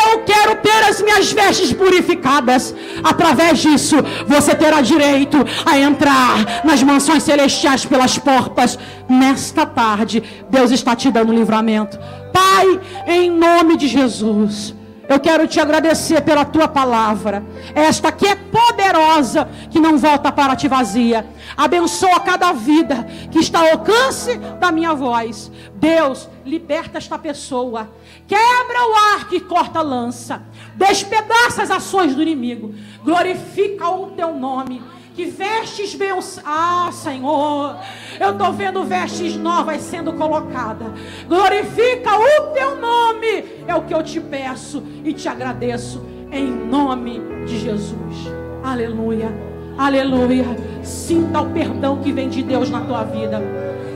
Eu 0.05 0.21
quero 0.21 0.57
ter 0.57 0.89
as 0.89 1.01
minhas 1.01 1.31
vestes 1.33 1.73
purificadas. 1.73 2.75
Através 3.05 3.59
disso, 3.59 3.97
você 4.27 4.55
terá 4.55 4.81
direito 4.81 5.39
a 5.67 5.79
entrar 5.79 6.65
nas 6.65 6.83
mansões 6.83 7.23
celestiais 7.23 7.85
pelas 7.85 8.19
portas. 8.19 8.79
Nesta 9.09 9.67
tarde, 9.67 10.23
Deus 10.49 10.71
está 10.71 10.97
te 10.97 11.11
dando 11.11 11.33
livramento. 11.33 11.99
Pai, 12.33 12.81
em 13.07 13.31
nome 13.31 13.77
de 13.77 13.87
Jesus. 13.87 14.75
Eu 15.13 15.21
quero 15.21 15.47
te 15.47 15.61
agradecer 15.61 16.23
pela 16.23 16.43
tua 16.43 16.67
palavra, 16.67 17.45
esta 17.75 18.11
que 18.11 18.27
é 18.27 18.35
poderosa, 18.35 19.47
que 19.71 19.79
não 19.79 19.99
volta 19.99 20.33
para 20.33 20.57
ti 20.57 20.69
vazia. 20.69 21.27
Abençoa 21.55 22.19
cada 22.21 22.51
vida 22.53 23.07
que 23.31 23.39
está 23.39 23.59
ao 23.59 23.73
alcance 23.73 24.39
da 24.59 24.73
minha 24.73 24.95
voz. 24.95 25.53
Deus, 25.75 26.31
liberta 26.47 26.97
esta 26.97 27.19
pessoa. 27.19 27.91
Quebra 28.27 28.89
o 28.89 28.95
ar 29.15 29.29
que 29.29 29.39
corta 29.39 29.81
a 29.81 29.83
lança. 29.83 30.45
Despedaça 30.77 31.63
as 31.63 31.71
ações 31.71 32.15
do 32.15 32.23
inimigo. 32.23 32.75
Glorifica 33.05 33.91
o 33.91 34.13
teu 34.13 34.35
nome 34.35 34.83
que 35.15 35.27
vestes 35.27 35.95
meus. 35.95 36.41
Ah, 36.45 36.91
Senhor, 36.93 37.77
eu 38.19 38.31
estou 38.31 38.53
vendo 38.53 38.85
vestes 38.85 39.37
novas 39.37 39.81
sendo 39.83 40.13
colocadas. 40.15 40.89
Glorifica 41.29 42.11
o 42.17 42.53
teu 42.53 42.77
nome, 42.81 43.45
é 43.67 43.75
o 43.75 43.83
que 43.83 43.95
eu 43.95 44.03
te 44.03 44.21
peço 44.21 44.83
e 45.05 45.13
te 45.13 45.29
agradeço, 45.29 46.03
em 46.31 46.47
nome 46.51 47.21
de 47.47 47.59
Jesus. 47.59 48.31
Aleluia, 48.63 49.31
aleluia. 49.77 50.47
Sinta 50.83 51.41
o 51.41 51.51
perdão 51.51 51.99
que 51.99 52.13
vem 52.13 52.29
de 52.29 52.43
Deus 52.43 52.71
na 52.71 52.81
tua 52.81 53.05
vida. 53.05 53.43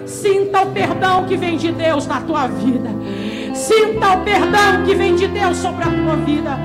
Sinta 0.05 0.63
o 0.63 0.71
perdão 0.71 1.25
que 1.27 1.37
vem 1.37 1.57
de 1.57 1.73
Deus 1.73 2.07
na 2.07 2.21
tua 2.21 2.47
vida. 2.47 2.91
Sinta 3.55 4.13
o 4.13 4.21
perdão 4.23 4.85
que 4.85 4.95
vem 4.95 5.17
de 5.17 5.27
Deus 5.27 5.57
sobre 5.57 5.83
a 5.83 5.91
tua 5.91 6.17
vida. 6.17 6.59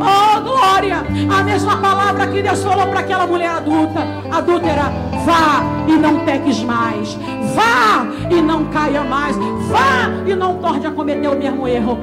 Oh, 0.00 0.40
glória! 0.40 0.98
A 1.30 1.42
mesma 1.42 1.76
palavra 1.78 2.26
que 2.28 2.40
Deus 2.40 2.62
falou 2.62 2.86
para 2.86 3.00
aquela 3.00 3.26
mulher 3.26 3.50
adulta, 3.50 4.00
adúltera: 4.30 4.84
vá 5.24 5.62
e 5.88 5.92
não 5.92 6.24
peques 6.24 6.62
mais. 6.62 7.14
Vá 7.54 8.06
e 8.30 8.40
não 8.40 8.66
caia 8.66 9.02
mais. 9.02 9.36
Vá 9.36 10.10
e 10.26 10.34
não 10.34 10.58
torne 10.58 10.86
a 10.86 10.90
cometer 10.90 11.28
o 11.28 11.36
mesmo 11.36 11.66
erro. 11.66 11.98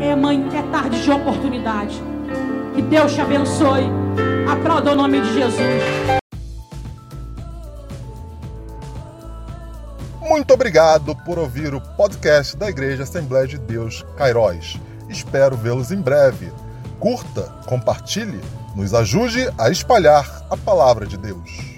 É, 0.00 0.14
mãe, 0.14 0.46
é 0.54 0.62
tarde 0.70 1.02
de 1.02 1.10
oportunidade. 1.10 2.02
Que 2.74 2.82
Deus 2.82 3.12
te 3.14 3.20
abençoe. 3.20 3.90
Aplauda 4.50 4.92
o 4.92 4.94
nome 4.94 5.20
de 5.20 5.34
Jesus. 5.34 6.18
Muito 10.28 10.52
obrigado 10.52 11.16
por 11.24 11.38
ouvir 11.38 11.74
o 11.74 11.80
podcast 11.80 12.56
da 12.56 12.68
Igreja 12.68 13.02
Assembleia 13.02 13.46
de 13.46 13.58
Deus 13.58 14.04
Cairóis. 14.16 14.78
Espero 15.08 15.56
vê-los 15.56 15.90
em 15.90 16.00
breve 16.00 16.52
curta, 16.98 17.42
compartilhe, 17.66 18.40
nos 18.74 18.92
ajude 18.94 19.48
a 19.58 19.70
espalhar 19.70 20.46
a 20.50 20.56
palavra 20.56 21.06
de 21.06 21.16
Deus. 21.16 21.77